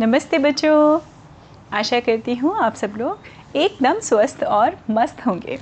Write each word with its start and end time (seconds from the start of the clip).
नमस्ते 0.00 0.38
बच्चों। 0.38 1.00
आशा 1.72 1.98
करती 2.00 2.34
हूँ 2.34 2.54
आप 2.56 2.74
सब 2.74 2.92
लोग 2.96 3.56
एकदम 3.56 3.98
स्वस्थ 4.00 4.42
और 4.44 4.76
मस्त 4.90 5.26
होंगे। 5.26 5.58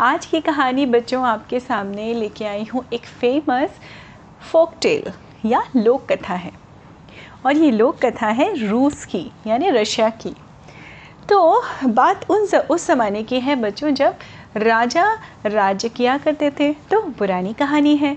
आज 0.00 0.26
की 0.26 0.40
कहानी 0.40 0.86
बच्चों 0.86 1.22
आपके 1.24 1.60
सामने 1.60 2.12
लेके 2.14 2.44
आई 2.44 2.64
हूँ 2.64 2.84
एक 2.92 3.06
फ़ेमस 3.20 3.78
फोक 4.52 4.74
टेल 4.82 5.12
या 5.46 5.62
लोक 5.76 6.12
कथा 6.12 6.34
है। 6.34 6.52
और 7.46 7.56
ये 7.56 7.70
लोक 7.70 8.04
कथा 8.04 8.28
है 8.28 8.52
रूस 8.68 9.04
की, 9.04 9.30
यानी 9.46 9.70
रशिया 9.70 10.10
की। 10.10 10.34
तो 11.28 11.62
बात 11.86 12.30
उन 12.30 12.46
उस 12.70 12.86
ज़माने 12.86 13.22
की 13.22 13.40
है 13.40 13.56
बच्चों 13.56 13.90
जब 13.90 14.18
राजा 14.56 15.06
राज्य 15.46 15.88
किया 15.88 16.18
करते 16.18 16.50
थे 16.50 16.72
तो 16.90 17.02
पुरानी 17.10 17.52
कहानी 17.52 17.96
है। 17.96 18.16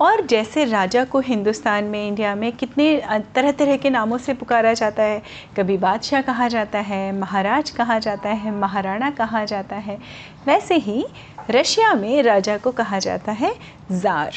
और 0.00 0.20
जैसे 0.26 0.64
राजा 0.64 1.04
को 1.04 1.20
हिंदुस्तान 1.20 1.84
में 1.84 2.06
इंडिया 2.08 2.34
में 2.34 2.50
कितने 2.52 2.94
तरह 3.34 3.52
तरह 3.52 3.76
के 3.76 3.90
नामों 3.90 4.18
से 4.18 4.34
पुकारा 4.34 4.72
जाता 4.74 5.02
है। 5.02 5.22
कभी 5.56 5.76
बादशाह 5.78 6.22
कहा 6.22 6.48
जाता 6.48 6.78
है 6.80 7.00
महाराज 7.12 7.70
कहा 7.70 7.98
जाता 7.98 8.28
है 8.28 8.50
महाराणा 8.50 9.10
कहा 9.10 9.44
जाता 9.44 9.76
है। 9.78 9.98
वैसे 10.46 10.76
ही 10.76 11.04
रशिया 11.50 11.92
में 11.94 12.22
राजा 12.22 12.56
को 12.58 12.70
कहा 12.72 12.98
जाता 12.98 13.32
है 13.32 13.54
ज़ार। 13.92 14.32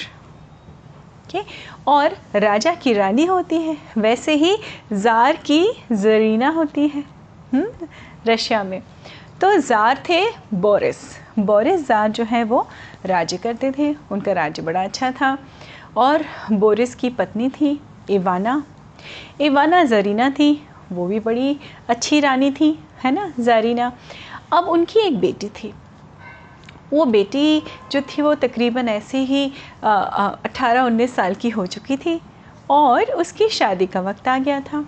के 1.31 1.41
और 1.87 2.15
राजा 2.35 2.73
की 2.75 2.93
रानी 2.93 3.25
होती 3.25 3.61
है। 3.61 3.77
वैसे 3.97 4.33
ही 4.35 4.55
ज़ार 4.93 5.35
की 5.45 5.65
जरीना 5.91 6.49
होती 6.49 6.87
है? 6.87 7.03
हम्म, 7.53 7.87
रशिया 8.27 8.63
में। 8.63 8.81
तो 9.41 9.55
ज़ार 9.57 10.03
थे 10.09 10.25
बोरिस। 10.53 10.97
बोरिस 11.39 11.85
ज़ार 11.87 12.11
जो 12.11 12.23
है 12.23 12.43
वो 12.43 12.67
राज्य 13.05 13.37
करते 13.37 13.71
थे, 13.71 13.93
उनका 14.11 14.33
राज्य 14.33 14.61
बड़ा 14.61 14.83
अच्छा 14.83 15.11
था। 15.11 15.37
और 15.97 16.23
बोरिस 16.51 16.95
की 16.95 17.09
पत्नी 17.11 17.49
थी 17.51 17.79
इवाना। 18.09 18.63
इवाना 19.41 19.83
जरीना 19.83 20.29
थी, 20.29 20.67
वो 20.91 21.05
भी 21.07 21.19
बड़ी 21.19 21.59
अच्छी 21.89 22.19
रानी 22.19 22.51
थी, 22.51 22.77
है 23.03 23.11
ना, 23.11 23.31
जरीना। 23.39 23.91
अब 24.53 24.67
उनकी 24.69 24.99
एक 24.99 25.19
बेटी 25.19 25.49
थी। 25.51 25.73
वो 26.93 27.05
बेटी 27.05 27.63
जो 27.91 28.01
थी 28.01 28.21
वो 28.21 28.33
तकरीबन 28.35 28.89
ऐसे 28.89 29.17
ही 29.19 29.45
अठारह 29.83 30.81
उन्नीस 30.81 31.15
साल 31.15 31.35
की 31.35 31.49
हो 31.49 31.65
चुकी 31.65 31.97
थी 31.97 32.19
और 32.69 33.11
उसकी 33.13 33.47
शादी 33.49 33.85
का 33.85 34.01
वक्त 34.01 34.27
आ 34.27 34.37
गया 34.39 34.59
था। 34.61 34.85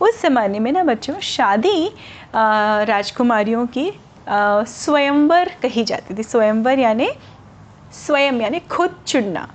उस 0.00 0.20
ज़माने 0.22 0.58
में 0.58 0.70
ना 0.72 0.82
बच्चों, 0.84 1.14
शादी 1.20 1.90
राजकुमारियों 2.34 3.66
की 3.66 3.90
स्वयंवर 4.30 5.50
कही 5.62 5.84
जाती 5.84 6.14
थी। 6.18 6.22
स्वयंवर 6.22 6.78
यानी 6.78 7.08
स्वयं, 7.92 8.40
यानी 8.40 8.58
खुद 8.60 8.98
चुनना। 9.06 9.48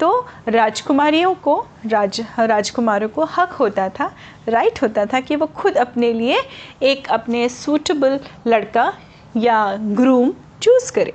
तो 0.00 0.26
राजकुमारियों 0.48 1.34
को, 1.34 1.54
राज, 1.86 2.20
राजकुमारों 2.38 3.08
को 3.08 3.24
हक 3.24 3.52
होता 3.52 3.88
था 3.88 4.10
राइट 4.48 4.82
होता 4.82 5.04
था 5.06 5.20
कि 5.20 5.36
वो 5.36 5.46
खुद 5.46 5.76
अपने 5.76 6.12
लिए 6.12 6.38
एक 6.82 7.08
अपने 7.08 7.48
सूटेबल 7.48 8.18
लड़का 8.46 8.92
या 9.36 9.76
ग्रूम 9.76 10.32
चूज़ 10.62 10.92
करें। 10.92 11.12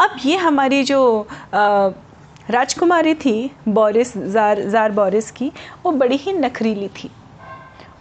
अब 0.00 0.16
ये 0.24 0.36
हमारी 0.36 0.82
जो 0.84 1.26
राजकुमारी 1.54 3.14
थी 3.14 3.50
बोरिस 3.68 4.16
जार 4.18 4.60
जार 4.62 4.92
बोरिस 4.92 5.30
की, 5.30 5.52
वो 5.84 5.92
बड़ी 5.92 6.16
ही 6.16 6.32
नखरीली 6.32 6.88
थी। 6.96 7.10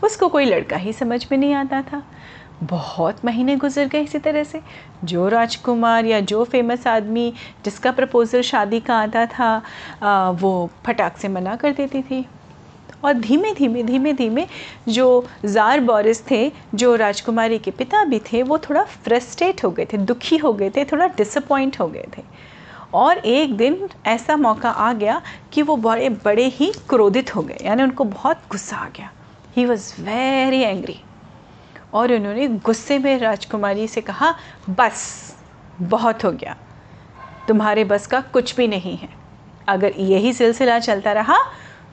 उसको 0.03 0.27
कोई 0.27 0.45
लड़का 0.45 0.77
ही 0.77 0.93
समझ 0.93 1.25
में 1.31 1.37
नहीं 1.37 1.53
आता 1.53 1.81
था। 1.81 2.01
बहुत 2.63 3.23
महीने 3.25 3.55
गुजर 3.55 3.87
गए 3.87 4.01
इसी 4.01 4.19
तरह 4.19 4.43
से। 4.43 4.61
जो 5.03 5.27
राजकुमार 5.27 6.05
या 6.05 6.19
जो 6.21 6.43
फ़ेमस 6.43 6.87
आदमी 6.87 7.31
जिसका 7.65 7.91
प्रपोज़ल 7.91 8.41
शादी 8.41 8.79
का 8.79 8.97
आता 8.97 9.25
था 9.27 9.61
आ, 10.03 10.29
वो 10.29 10.69
फटाक 10.85 11.17
से 11.17 11.27
मना 11.27 11.55
कर 11.55 11.73
देती 11.73 12.01
थी। 12.01 12.25
और 13.03 13.13
धीमे 13.13 13.51
धीमे 13.53 13.83
धीमे 13.83 14.13
धीमे 14.13 14.45
जो 14.89 15.25
ज़ार 15.45 15.79
बोरिस 15.81 16.25
थे 16.31 16.51
जो 16.75 16.95
राजकुमारी 16.95 17.57
के 17.59 17.71
पिता 17.71 18.03
भी 18.05 18.19
थे 18.31 18.43
वो 18.43 18.57
थोड़ा 18.59 18.83
फ्रस्ट्रेट 18.83 19.63
हो 19.63 19.71
गए 19.71 19.85
थे 19.93 19.97
दुखी 19.99 20.37
हो 20.37 20.53
गए 20.53 20.69
थे 20.69 20.85
थोड़ा 20.85 21.07
डिसअपॉइंट 21.07 21.79
हो 21.79 21.87
गए 21.87 22.07
थे। 22.17 22.23
और 22.93 23.17
एक 23.17 23.55
दिन 23.57 23.87
ऐसा 24.07 24.35
मौका 24.37 24.69
आ 24.69 24.91
गया 24.93 25.21
कि 25.53 25.61
वो 25.61 25.75
बड़े 25.77 26.09
बड़े 26.25 26.45
ही 26.49 26.71
क्रोधित 26.89 27.35
हो 27.35 27.41
गए 27.41 27.57
यानी 27.65 27.83
उनको 27.83 28.03
बहुत 28.05 28.41
गुस्सा 28.51 28.77
आ 28.77 28.87
गया। 28.89 29.09
ही 29.55 29.65
वॉज़ 29.65 29.93
वेरी 30.01 30.61
एंग्री 30.61 30.99
और 31.93 32.13
उन्होंने 32.13 32.47
गुस्से 32.47 32.97
में 32.99 33.17
राजकुमारी 33.19 33.87
से 33.87 34.01
कहा, 34.01 34.33
बस, 34.69 35.35
बहुत 35.81 36.23
हो 36.23 36.31
गया। 36.31 36.55
तुम्हारे 37.47 37.83
बस 37.83 38.07
का 38.07 38.21
कुछ 38.23 38.55
भी 38.55 38.67
नहीं 38.67 38.95
है। 38.97 39.09
अगर 39.67 39.93
यही 39.97 40.33
सिलसिला 40.33 40.79
चलता 40.79 41.11
रहा 41.11 41.37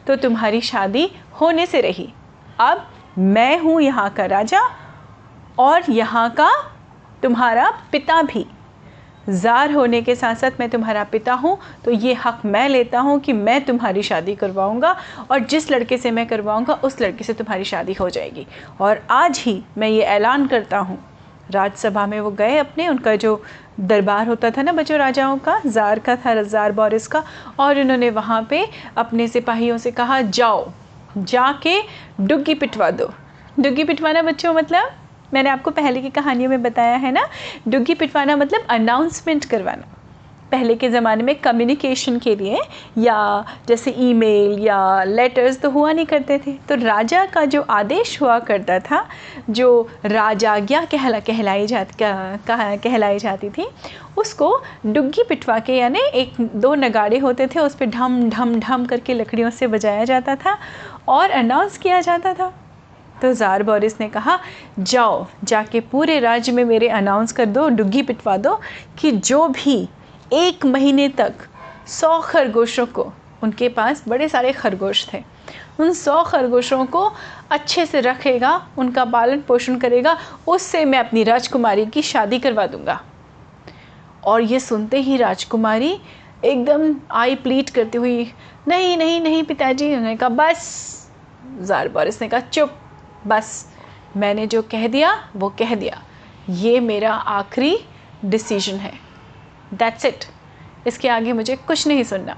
तो 0.07 0.17
तुम्हारी 0.17 0.61
शादी 0.61 1.11
होने 1.41 1.67
से 1.67 1.81
रही। 1.81 2.13
अब 2.61 2.87
मैं 3.19 3.59
हूँ 3.59 3.81
यहाँ 3.83 4.09
का 4.11 4.25
राजा 4.27 4.61
और 5.59 5.91
यहाँ 5.91 6.29
का 6.31 6.51
तुम्हारा 7.23 7.71
पिता 7.93 8.21
भी। 8.23 8.47
ज़ार 9.31 9.73
होने 9.73 10.01
के 10.03 10.15
साथ 10.15 10.35
साथ 10.35 10.51
मैं 10.61 10.69
तुम्हारा 10.71 11.03
पिता 11.05 11.35
हूँ 11.35 11.57
तो 11.85 11.91
ये 11.91 12.15
हक़ 12.15 12.47
मैं 12.47 12.69
लेता 12.69 13.01
हूँ 13.01 13.19
कि 13.21 13.33
मैं 13.33 13.65
तुम्हारी 13.65 14.03
शादी 14.03 14.35
करवाऊँगा 14.35 14.97
और 15.31 15.39
जिस 15.41 15.71
लड़के 15.71 15.99
से 15.99 16.11
मैं 16.11 16.27
करवाऊँगा, 16.27 16.75
उस 16.75 17.01
लड़के 17.01 17.25
से 17.25 17.33
तुम्हारी 17.33 17.65
शादी 17.65 17.93
हो 17.93 18.09
जाएगी। 18.11 18.47
और 18.81 19.03
आज 19.11 19.39
ही 19.39 19.63
मैं 19.79 19.89
ये 19.89 20.03
ऐलान 20.03 20.47
करता 20.47 20.79
हूँ। 20.79 20.99
राज्यसभा 21.51 22.07
में 22.07 22.19
वो 22.21 22.31
गए 22.31 22.57
अपने, 22.59 22.89
उनका 22.89 23.15
जो 23.17 23.43
दरबार 23.81 24.29
होता 24.29 24.51
था 24.51 24.63
ना 24.63 24.73
बच्चों 24.73 24.99
राजाओं 24.99 25.39
का, 25.39 25.61
ज़ार 25.67 25.99
का 25.99 26.17
था, 26.17 26.43
ज़ार 26.43 26.73
बोरिस 26.73 27.07
का, 27.07 27.23
और 27.59 27.81
उन्होंने 27.81 28.11
वहाँ 28.11 28.47
पे 28.51 28.67
अपने 28.97 29.29
सिपाहियों 29.29 29.79
से 29.79 29.91
कहा, 29.91 30.21
जाओ, 30.21 30.71
जाके 31.17 31.81
डुग्गी 32.21 32.55
पिटवा 32.55 32.91
दो। 32.91 33.11
डुग्गी 33.61 33.85
पिटवाना 33.85 34.23
बच्चों 34.23 34.55
मतलब? 34.55 34.91
मैंने 35.35 35.51
आपको 35.51 35.71
पहले 35.71 36.03
की 36.03 36.11
कहानियों 36.11 36.51
में 36.51 36.63
बताया 36.63 36.97
है 36.97 37.13
ना 37.13 37.27
डुग्गी 37.69 37.95
पिटवाना 37.95 38.37
मतलब 38.37 38.67
अनाउंसमेंट 38.71 39.45
करवाना। 39.45 39.97
पहले 40.53 40.75
के 40.75 40.89
ज़माने 40.91 41.23
में 41.23 41.35
कम्युनिकेशन 41.35 42.19
के 42.19 42.35
लिए 42.37 42.61
या 42.99 43.45
जैसे 43.69 43.91
ईमेल 44.01 44.59
या 44.59 45.03
लेटर्स 45.05 45.61
तो 45.61 45.71
हुआ 45.71 45.93
नहीं 45.93 46.07
करते 46.07 46.39
थे। 46.39 46.53
तो 46.69 46.75
राजा 46.77 47.25
का 47.27 47.45
जो 47.45 47.61
आदेश 47.71 48.21
हुआ 48.23 48.39
करता 48.39 48.79
था 48.81 49.05
जो 49.51 49.89
राजाज्ञा 50.05 50.85
कहला 50.85 51.21
कहलाई 51.21 51.67
जाती 51.67 51.95
कह, 51.99 52.77
कहलाई 52.77 53.19
जाती 53.19 53.51
थी 53.51 53.67
उसको 54.19 54.53
डुग्गी 54.87 55.23
पिटवा 55.29 55.59
के 55.59 55.77
यानी 55.77 56.01
एक 56.15 56.41
दो 56.41 56.75
नगाड़े 56.75 57.19
होते 57.19 57.47
थे 57.47 57.61
उस 57.61 57.75
पर 57.75 57.87
ढम 57.87 58.19
ढम 58.31 58.59
ढम 58.61 58.87
करके 58.87 59.15
लकड़ियों 59.15 59.51
से 59.51 59.67
बजाया 59.67 60.05
जाता 60.05 60.35
था 60.37 60.59
और 61.09 61.31
अनाउंस 61.31 61.79
किया 61.79 62.01
जाता 62.01 62.35
था। 62.35 62.53
तो 63.23 63.33
ज़ार 63.33 63.63
बोरिस 63.63 64.01
ने 64.01 64.09
कहा, 64.09 64.39
जाओ, 64.79 65.27
जाके 65.45 65.81
पूरे 65.81 66.19
राज्य 66.21 66.53
में 66.53 66.65
मेरे 66.65 66.89
अनाउंस 66.89 67.33
कर 67.33 67.47
दो, 67.47 67.69
डुग्गी 67.69 68.03
पिटवा 68.03 68.37
दो 68.37 68.61
कि 69.01 69.11
जो 69.13 69.47
भी 69.49 69.89
एक 70.33 70.67
महीने 70.67 71.09
तक 71.09 71.35
सौ 71.89 72.19
खरगोशों 72.21 72.87
को, 72.87 73.13
उनके 73.43 73.69
पास 73.69 74.03
बड़े 74.09 74.29
सारे 74.29 74.53
खरगोश 74.53 75.07
थे, 75.13 75.23
उन 75.81 75.93
सौ 75.93 76.23
खरगोशों 76.23 76.85
को 76.87 77.11
अच्छे 77.51 77.87
से 77.87 78.01
रखेगा, 78.01 78.51
उनका 78.79 79.05
पालन 79.05 79.41
पोषण 79.41 79.79
करेगा, 79.79 80.17
उससे 80.49 80.85
मैं 80.85 80.99
अपनी 80.99 81.25
राजकुमारी 81.25 81.87
की 81.87 82.03
शादी 82.03 82.39
करवा 82.39 82.67
दूँगा। 82.67 83.01
और 84.25 84.43
ये 84.43 84.61
सुनते 84.61 85.01
ही 85.01 85.17
राजकुमारी 85.17 85.99
एकदम 86.45 86.95
आई 87.11 87.35
प्लीट 87.35 87.71
करती 87.71 87.99
हुई, 87.99 88.33
नहीं 88.69 88.97
नहीं 88.97 89.21
नहीं 89.21 89.43
पिताजी, 89.43 89.95
उन्होंने 89.95 90.17
कहा, 90.17 90.29
बस। 90.29 91.11
जार 91.63 91.89
बोरिस 91.89 92.21
ने 92.23 92.29
कहा, 92.29 92.41
चुप 92.41 92.77
बस 93.27 93.67
मैंने 94.17 94.47
जो 94.47 94.63
कह 94.63 94.87
दिया, 94.89 95.13
वो 95.37 95.49
कह 95.59 95.75
दिया। 95.75 96.03
ये 96.51 96.79
मेरा 96.81 97.13
आखिरी 97.13 97.77
डिसीज़न 98.25 98.77
है। 98.77 98.93
दैट्स 99.75 100.05
इट 100.05 100.25
इसके 100.87 101.09
आगे 101.09 101.33
मुझे 101.33 101.57
कुछ 101.57 101.87
नहीं 101.87 102.05
सुनना। 102.05 102.37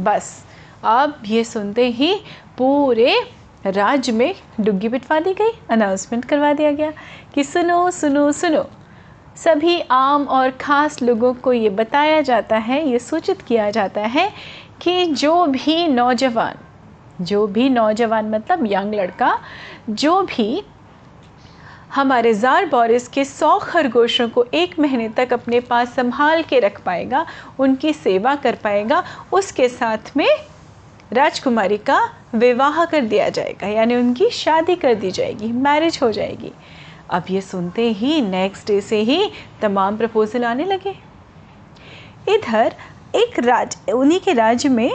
बस, 0.00 0.44
अब 0.84 1.22
ये 1.26 1.44
सुनते 1.44 1.86
ही 1.88 2.14
पूरे 2.58 3.20
राज्य 3.66 4.12
में 4.12 4.34
डुग्गी 4.60 4.88
बिठवा 4.88 5.18
दी 5.20 5.32
गई 5.34 5.52
अनाउंसमेंट 5.70 6.24
करवा 6.24 6.52
दिया 6.52 6.72
गया 6.72 6.92
कि 7.34 7.44
सुनो 7.44 7.90
सुनो 7.90 8.30
सुनो। 8.32 8.64
सभी 9.36 9.80
आम 9.90 10.26
और 10.26 10.50
ख़ास 10.50 11.00
लोगों 11.02 11.32
को 11.34 11.52
ये 11.52 11.70
बताया 11.70 12.20
जाता 12.20 12.56
है, 12.58 12.88
ये 12.88 12.98
सूचित 12.98 13.42
किया 13.42 13.70
जाता 13.70 14.00
है 14.00 14.30
कि 14.82 15.06
जो 15.06 15.46
भी 15.46 15.86
नौजवान 15.88 16.58
जो 17.20 17.46
भी 17.46 17.68
नौजवान 17.70 18.30
मतलब 18.30 18.66
यंग 18.66 18.94
लड़का, 18.94 19.38
जो 19.90 20.22
भी 20.22 20.62
हमारे 21.94 22.32
ज़ार 22.34 22.66
बोरिस 22.66 23.06
के 23.08 23.24
सौ 23.24 23.58
खरगोशों 23.58 24.28
को 24.28 24.44
एक 24.54 24.78
महीने 24.78 25.08
तक 25.08 25.32
अपने 25.32 25.60
पास 25.60 25.94
संभाल 25.94 26.42
के 26.42 26.58
रख 26.60 26.80
पाएगा, 26.80 27.24
उनकी 27.58 27.92
सेवा 27.92 28.34
कर 28.34 28.54
पाएगा, 28.54 29.02
उसके 29.32 29.68
साथ 29.68 30.16
में 30.16 30.28
राजकुमारी 31.12 31.76
का 31.78 31.98
विवाह 32.34 32.84
कर 32.84 33.00
दिया 33.02 33.28
जाएगा, 33.28 33.66
यानी 33.66 33.96
उनकी 33.96 34.30
शादी 34.30 34.74
कर 34.76 34.94
दी 34.94 35.10
जाएगी 35.10 35.52
मैरिज 35.52 35.98
हो 36.02 36.10
जाएगी। 36.12 36.52
अब 37.10 37.24
ये 37.30 37.40
सुनते 37.40 37.82
ही 37.90 38.20
नेक्स्ट 38.22 38.66
डे 38.66 38.80
से 38.80 39.00
ही 39.00 39.30
तमाम 39.62 39.96
प्रपोजल 39.96 40.44
आने 40.44 40.64
लगे। 40.64 40.94
इधर 42.28 42.74
एक 43.14 43.38
राज, 43.38 43.76
उन्हीं 43.88 44.20
के 44.20 44.32
राज्य 44.32 44.68
में 44.68 44.90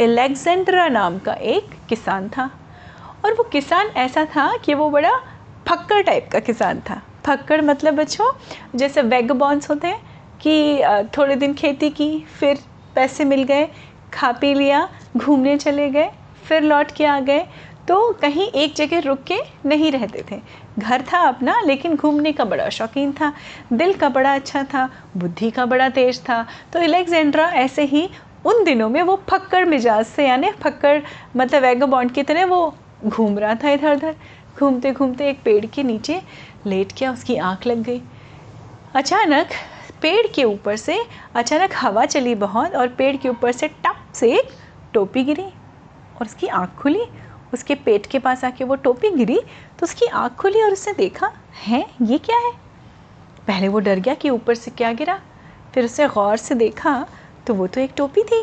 एलेक्जेंड्रा 0.00 0.88
नाम 0.88 1.18
का 1.18 1.32
एक 1.32 1.70
किसान 1.88 2.28
था। 2.28 2.50
और 3.24 3.34
वो 3.34 3.42
किसान 3.42 3.86
ऐसा 3.96 4.24
था 4.26 4.50
कि 4.56 4.74
वो 4.74 4.88
बड़ा 4.90 5.12
फक्कर 5.68 6.02
टाइप 6.02 6.28
का 6.32 6.38
किसान 6.40 6.80
था। 6.80 7.00
फक्कड़ 7.26 7.60
मतलब 7.62 7.94
बच्चों, 7.94 8.32
जैसे 8.74 9.02
वेगबॉन्स 9.02 9.70
होते 9.70 9.86
हैं 9.86 10.00
कि 10.42 11.08
थोड़े 11.16 11.36
दिन 11.36 11.54
खेती 11.54 11.90
की, 11.90 12.18
फिर 12.30 12.58
पैसे 12.94 13.24
मिल 13.24 13.42
गए, 13.42 13.68
खा 14.14 14.30
पी 14.32 14.54
लिया, 14.54 14.88
घूमने 15.16 15.56
चले 15.58 15.88
गए, 15.90 16.10
फिर 16.44 16.62
लौट 16.62 16.90
के 16.90 17.04
आ 17.04 17.18
गए 17.20 17.44
तो 17.88 18.12
कहीं 18.12 18.46
एक 18.46 18.74
जगह 18.74 19.00
रुक 19.00 19.22
के 19.22 19.38
नहीं 19.66 19.90
रहते 19.92 20.24
थे। 20.30 20.40
घर 20.78 21.02
था 21.02 21.18
अपना, 21.18 21.60
लेकिन 21.60 21.96
घूमने 21.96 22.32
का 22.32 22.44
बड़ा 22.44 22.68
शौकीन 22.68 23.12
था। 23.12 23.32
दिल 23.72 23.92
का 23.94 24.08
बड़ा 24.08 24.34
अच्छा 24.34 24.62
था, 24.64 24.88
बुद्धि 25.16 25.50
का 25.50 25.64
बड़ा 25.66 25.88
तेज 25.88 26.20
था। 26.20 26.44
तो 26.72 26.78
एलेक्जेंड्रा 26.78 27.48
ऐसे 27.54 27.84
ही 27.84 28.08
उन 28.44 28.62
दिनों 28.64 28.88
में 28.88 29.02
वो 29.02 29.20
फक्कर 29.30 29.64
मिजाज 29.64 30.04
से, 30.06 30.26
यानी 30.28 30.50
फक्कड़ 30.62 31.00
मतलब 31.36 31.62
वेगोबॉन्ड 31.62 32.12
की 32.12 32.22
तरह 32.22 32.44
वो 32.46 32.74
घूम 33.04 33.38
रहा 33.38 33.54
था 33.54 33.70
इधर 33.70 33.96
उधर 33.96 34.14
घूमते 34.58 34.92
घूमते 34.92 35.28
एक 35.30 35.42
पेड़ 35.42 35.64
के 35.66 35.82
नीचे 35.82 36.20
लेट 36.66 36.92
गया 36.98 37.12
उसकी 37.12 37.36
आँख 37.38 37.66
लग 37.66 37.82
गई। 37.82 38.00
अचानक 38.94 39.48
पेड़ 40.02 40.26
के 40.26 40.44
ऊपर 40.44 40.76
से, 40.76 40.98
अचानक 41.34 41.74
हवा 41.76 42.04
चली 42.06 42.34
बहुत 42.34 42.74
और 42.74 42.88
पेड़ 42.88 43.16
के 43.16 43.28
ऊपर 43.28 43.52
से 43.52 43.68
टप 43.68 44.12
से 44.14 44.32
एक 44.34 44.48
टोपी 44.94 45.24
गिरी 45.24 45.42
और 45.42 46.26
उसकी 46.26 46.46
आँख 46.48 46.74
खुली। 46.78 47.04
उसके 47.52 47.74
पेट 47.76 48.06
के 48.06 48.18
पास 48.18 48.44
आके 48.44 48.64
वो 48.64 48.74
टोपी 48.76 49.10
गिरी 49.10 49.38
तो 49.78 49.84
उसकी 49.84 50.06
आँख 50.06 50.36
खुली 50.36 50.62
और 50.62 50.72
उसने 50.72 50.92
देखा, 50.94 51.32
है, 51.66 51.84
ये 52.02 52.18
क्या 52.18 52.36
है? 52.38 52.52
पहले 53.46 53.68
वो 53.68 53.80
डर 53.80 53.98
गया 53.98 54.14
कि 54.14 54.30
ऊपर 54.30 54.54
से 54.54 54.70
क्या 54.70 54.92
गिरा। 54.92 55.20
फिर 55.74 55.84
उसे 55.84 56.06
गौर 56.08 56.36
से 56.36 56.54
देखा 56.54 56.94
तो 57.50 57.54
वो 57.54 57.66
तो 57.66 57.80
एक 57.80 57.92
टोपी 57.96 58.22
थी। 58.22 58.42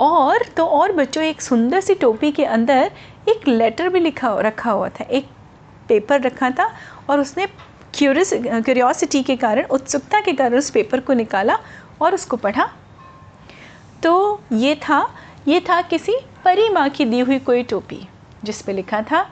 और 0.00 0.42
तो 0.56 0.64
और 0.64 0.92
बच्चों, 0.92 1.22
एक 1.24 1.40
सुंदर 1.42 1.80
सी 1.80 1.94
टोपी 1.94 2.30
के 2.32 2.44
अंदर 2.44 2.90
एक 3.28 3.48
लेटर 3.48 3.88
भी 3.88 4.00
लिखा 4.00 4.28
रखा 4.40 4.70
हुआ 4.70 4.88
था। 4.88 5.04
एक 5.04 5.26
पेपर 5.88 6.20
रखा 6.20 6.50
था 6.50 6.70
और 7.10 7.20
उसने 7.20 7.46
क्यूरस 7.94 8.32
क्यूरियोसिटी 8.34 9.22
के 9.22 9.36
कारण, 9.36 9.64
उत्सुकता 9.64 10.20
के 10.20 10.32
कारण 10.32 10.58
उस 10.58 10.70
पेपर 10.70 11.00
को 11.00 11.12
निकाला 11.12 11.58
और 12.02 12.14
उसको 12.14 12.36
पढ़ा। 12.36 12.68
तो 14.02 14.40
ये 14.52 14.74
था 14.76 15.02
ये 15.48 15.60
था 15.60 15.82
किसी 15.82 16.16
परी 16.44 16.68
माँ 16.68 16.88
की 16.88 17.04
दी 17.04 17.20
हुई 17.20 17.38
कोई 17.38 17.62
टोपी, 17.62 18.08
जिस 18.44 18.62
पे 18.62 18.72
लिखा 18.72 19.02
था, 19.02 19.26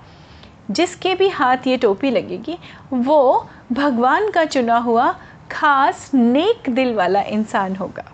जिसके 0.71 1.15
भी 1.15 1.29
हाथ 1.29 1.67
ये 1.67 1.77
टोपी 1.77 2.11
लगेगी, 2.11 2.59
वो 2.93 3.49
भगवान 3.73 4.31
का 4.31 4.45
चुना 4.45 4.79
हुआ 4.79 5.11
खास 5.51 6.11
नेक 6.15 6.71
दिल 6.71 6.95
वाला 6.95 7.23
इंसान 7.23 7.77
होगा। 7.77 8.13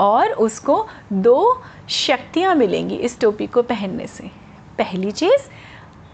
और 0.00 0.32
उसको 0.32 0.86
दो 1.12 1.62
शक्तियाँ 1.88 2.54
मिलेंगी 2.54 2.96
इस 2.96 3.20
टोपी 3.20 3.46
को 3.46 3.62
पहनने 3.62 4.06
से। 4.06 4.24
पहली 4.78 5.10
चीज़, 5.10 5.50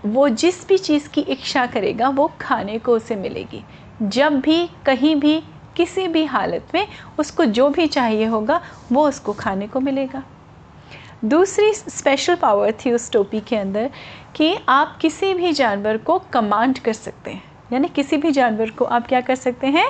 वो 0.07 0.29
जिस 0.29 0.69
भी 0.69 0.79
चीज़ 0.79 1.09
की 1.09 1.21
इच्छा 1.21 1.67
करेगा, 1.67 2.09
वो 2.09 2.33
खाने 2.41 2.79
को 2.79 2.93
उसे 2.93 3.17
मिलेगी। 3.17 3.65
जब 4.03 4.41
भी, 4.41 4.71
कहीं 4.87 5.17
भी, 5.17 5.43
किसी 5.77 6.09
भी 6.09 6.25
हालत 6.25 6.67
में 6.75 6.89
उसको 7.19 7.45
जो 7.45 7.69
भी 7.69 7.87
चाहिए 7.87 8.25
होगा, 8.25 8.61
वो 8.93 9.09
उसको 9.09 9.33
खाने 9.33 9.67
को 9.67 9.81
मिलेगा। 9.81 10.23
दूसरी 11.25 11.73
स्पेशल 11.73 12.35
पावर 12.35 12.73
थी 12.73 12.93
उस 12.93 13.13
टोपी 13.13 13.41
के 13.41 13.57
अंदर 13.57 13.91
कि 14.35 14.59
आप 14.69 14.99
किसी 15.01 15.35
भी 15.35 15.53
जानवर 15.53 15.97
को 15.97 16.19
कमांड 16.19 16.79
कर 16.79 16.93
सकते 16.93 17.31
हैं। 17.31 17.46
यानी 17.73 17.89
किसी 17.89 18.17
भी 18.17 18.31
जानवर 18.31 18.71
को 18.71 18.85
आप 18.85 19.07
क्या 19.07 19.21
कर 19.21 19.35
सकते 19.35 19.67
हैं? 19.67 19.87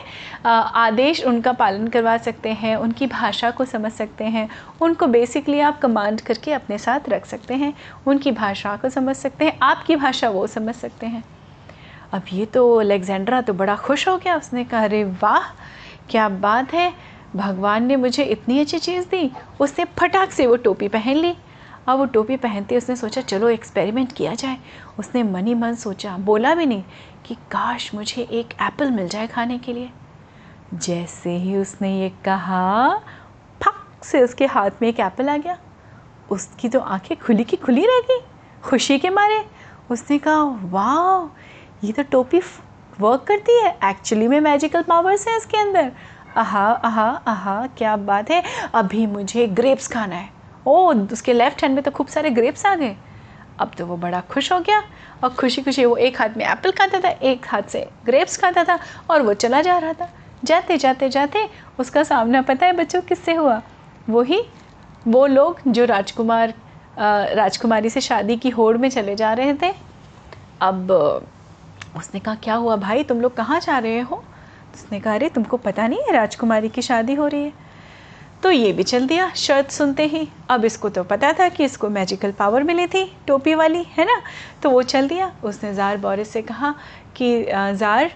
आदेश 0.47 1.25
उनका 1.25 1.53
पालन 1.53 1.87
करवा 1.89 2.17
सकते 2.19 2.53
हैं, 2.53 2.75
उनकी 2.77 3.07
भाषा 3.07 3.51
को 3.51 3.65
समझ 3.65 3.93
सकते 3.93 4.25
हैं, 4.25 4.49
उनको 4.81 5.07
बेसिकली 5.07 5.61
आप 5.61 5.79
कमांड 5.81 6.21
करके 6.21 6.53
अपने 6.53 6.79
साथ 6.79 7.09
रख 7.09 7.27
सकते 7.27 7.55
हैं, 7.55 7.73
उनकी 8.07 8.33
भाषा 8.33 8.77
को 8.77 8.89
समझ 8.89 9.17
सकते 9.17 9.45
हैं, 9.45 9.59
आपकी 9.63 9.97
भाषा 9.97 10.29
वो 10.31 10.47
समझ 10.47 10.75
सकते 10.75 11.07
हैं। 11.07 11.23
अब 12.13 12.23
ये 12.33 12.45
तो 12.47 12.75
अलेक्जेंड्रा 12.77 13.41
तो 13.41 13.53
बड़ा 13.55 13.77
खुश 13.77 14.09
हो 14.09 14.17
गया, 14.17 14.37
उसने 14.37 14.65
कहा, 14.65 14.85
अरे 14.85 15.05
वाह, 15.23 15.51
क्या 16.11 16.29
बात 16.29 16.75
है, 16.75 16.93
भगवान 17.37 17.85
ने 17.85 17.97
मुझे 17.97 18.25
इतनी 18.25 18.59
अच्छी 18.61 18.79
चीज़ 18.79 19.07
दी, 19.07 19.31
उसने 19.61 19.85
फटाक 19.99 20.31
से 20.31 20.47
वो 20.47 20.57
टोपी 20.57 20.89
पहन 20.89 21.17
ली। 21.17 21.35
अब 21.89 21.99
वो 21.99 22.05
टोपी 22.05 22.37
पहनते 22.37 22.77
उसने 22.77 22.97
सोचा, 22.97 23.21
चलो 23.21 23.49
एक्सपेरिमेंट 23.49 24.13
किया 24.13 24.35
जाए। 24.35 24.57
उसने 24.99 25.23
मनी 25.23 25.55
मन 25.55 25.75
सोचा, 25.75 26.17
बोला 26.17 26.55
भी 26.55 26.67
नहीं 26.67 26.85
कि, 27.27 27.35
काश 27.35 27.95
मुझे 27.95 28.23
एक 28.23 28.49
एप्पल 28.63 28.91
मिल 28.91 29.09
जाए 29.09 29.27
खाने 29.27 29.59
के 29.59 29.73
लिए। 29.73 29.91
जैसे 30.75 31.31
ही 31.31 31.57
उसने 31.57 32.01
ये 32.01 32.09
कहा, 32.09 32.99
फक, 33.63 34.05
से 34.05 34.23
उसके 34.23 34.47
हाथ 34.47 34.71
में 34.83 34.89
एक 34.89 35.01
एप्पल 35.01 35.29
आ 35.29 35.37
गया। 35.37 35.59
उसकी 36.31 36.69
तो 36.69 36.81
आँखें 36.81 37.17
खुली 37.17 37.45
की 37.45 37.57
खुली 37.57 37.87
रह 37.87 38.01
गई, 38.01 38.21
खुशी 38.63 38.99
के 38.99 39.11
मारे। 39.11 39.45
उसने 39.91 40.19
कहा 40.19 40.43
वाह 40.43 41.37
ये 41.87 41.93
तो 41.93 42.03
टोपी 42.03 42.41
वर्क 43.01 43.25
करती 43.29 43.61
है। 43.63 43.79
एक्चुअली 43.85 44.29
में 44.29 44.41
मैजिकल 44.41 44.83
पावर्स 44.83 45.29
हैं 45.29 45.37
इसके 45.37 45.57
अंदर। 45.57 45.93
आहा 46.37 46.67
आहा 46.69 47.11
आहा, 47.27 47.67
क्या 47.67 47.97
बात 47.97 48.31
है। 48.31 48.43
अभी 48.75 49.07
मुझे 49.07 49.47
ग्रेप्स 49.47 49.89
खाना 49.89 50.17
है। 50.17 50.36
ओ 50.67 50.93
उसके 51.13 51.33
लेफ़्ट 51.33 51.63
हैंड 51.63 51.75
में 51.75 51.83
तो 51.85 51.91
खूब 51.91 52.07
सारे 52.07 52.31
ग्रेप्स 52.31 52.67
आ 52.67 52.75
गए। 52.75 52.97
अब 53.61 53.71
तो 53.79 53.87
वो 53.87 53.97
बड़ा 53.97 54.21
खुश 54.31 54.53
हो 54.53 54.59
गया 54.61 54.83
और 55.25 55.31
खुशी 55.31 55.63
खुशी 55.63 55.85
वो 55.85 55.97
एक 55.97 56.21
हाथ 56.21 56.37
में 56.37 56.45
एप्पल 56.45 56.71
खाता 56.71 57.01
था, 57.01 57.09
एक 57.09 57.47
हाथ 57.49 57.63
से 57.63 57.89
ग्रेप्स 58.07 58.37
खाता 58.37 58.65
था 58.65 58.79
और 59.11 59.23
वो 59.23 59.35
चला 59.35 59.61
जा 59.63 59.79
रहा 59.79 59.93
था। 59.93 60.09
जाते 60.45 60.77
जाते 60.77 61.09
जाते 61.09 61.49
उसका 61.79 62.03
सामना 62.03 62.43
पता 62.43 62.67
है 62.67 62.73
बच्चों 62.73 63.01
किससे 63.03 63.35
हुआ? 63.35 63.61
वही 64.09 64.43
वो 65.09 65.27
लोग 65.27 65.61
जो 65.69 65.85
राजकुमार 65.85 66.55
राजकुमारी 66.99 67.91
से 67.91 68.01
शादी 68.01 68.37
की 68.37 68.51
होड़ 68.51 68.77
में 68.77 68.89
चले 68.89 69.15
जा 69.17 69.33
रहे 69.33 69.55
थे। 69.55 69.73
अब, 70.61 70.91
उसने 71.97 72.21
कहा, 72.21 72.35
क्या 72.35 72.55
हुआ 72.55 72.77
भाई? 72.77 73.03
तुम 73.03 73.21
लोग 73.21 73.35
कहाँ 73.37 73.61
जा 73.61 73.79
रहे 73.79 74.01
हो? 74.01 74.23
उसने 74.75 75.01
कहा, 75.01 75.15
अरे, 75.15 75.29
तुमको 75.29 75.57
पता 75.57 75.87
नहीं 75.89 75.99
है 75.99 76.13
राजकुमारी 76.13 76.69
की 76.69 76.83
शादी 76.83 77.15
हो 77.15 77.27
रही 77.27 77.45
है। 77.45 77.66
तो 78.47 78.51
ये 78.51 78.73
भी 78.73 78.83
चल 78.83 79.07
दिया, 79.07 79.29
शर्त 79.37 79.71
सुनते 79.71 80.05
ही। 80.07 80.29
अब 80.51 80.65
इसको 80.65 80.89
तो 80.89 81.03
पता 81.05 81.33
था 81.33 81.49
कि 81.49 81.65
इसको 81.65 81.89
मैजिकल 81.91 82.33
पावर 82.33 82.63
मिली 82.63 82.87
थी, 82.87 83.03
टोपी 83.27 83.55
वाली, 83.55 83.83
है 83.97 84.05
ना? 84.05 84.21
तो 84.63 84.71
वो 84.71 84.83
चल 84.85 85.09
दिया। 85.09 85.31
उसने 85.45 85.73
ज़ार 85.75 85.97
बोरिस 85.97 86.31
से 86.33 86.43
कहा 86.43 86.75
कि 87.17 87.31
ज़ार 87.75 88.11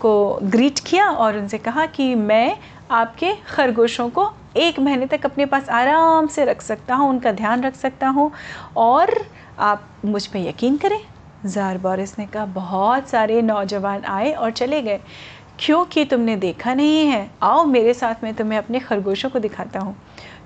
को 0.00 0.38
ग्रीट 0.44 0.80
किया 0.86 1.08
और 1.08 1.38
उनसे 1.38 1.58
कहा 1.58 1.86
कि 1.86 2.14
मैं 2.14 2.56
आपके 2.92 3.32
खरगोशों 3.46 4.08
को 4.10 4.30
एक 4.58 4.80
महीने 4.80 5.06
तक 5.06 5.24
अपने 5.24 5.46
पास 5.46 5.68
आराम 5.70 6.26
से 6.26 6.44
रख 6.44 6.62
सकता 6.62 6.94
हूँ, 6.94 7.08
उनका 7.10 7.32
ध्यान 7.32 7.62
रख 7.62 7.74
सकता 7.76 8.08
हूँ 8.08 8.30
और 8.76 9.18
आप 9.60 9.88
मुझ 10.04 10.26
पर 10.26 10.38
यकीन 10.38 10.76
करें, 10.76 11.00
ज़ार 11.46 11.78
बोरिस 11.78 12.18
ने 12.18 12.26
कहा, 12.26 12.44
बहुत 12.46 13.08
सारे 13.08 13.40
नौजवान 13.42 14.04
आए 14.04 14.32
और 14.32 14.50
चले 14.52 14.82
गए। 14.82 15.00
क्योंकि 15.58 16.04
तुमने 16.04 16.36
देखा 16.36 16.74
नहीं 16.74 17.06
है? 17.06 17.30
आओ 17.42 17.64
मेरे 17.64 17.94
साथ 17.94 18.24
में 18.24 18.34
तुम्हें 18.34 18.58
अपने 18.58 18.80
खरगोशों 18.80 19.30
को 19.30 19.38
दिखाता 19.38 19.80
हूँ। 19.80 19.96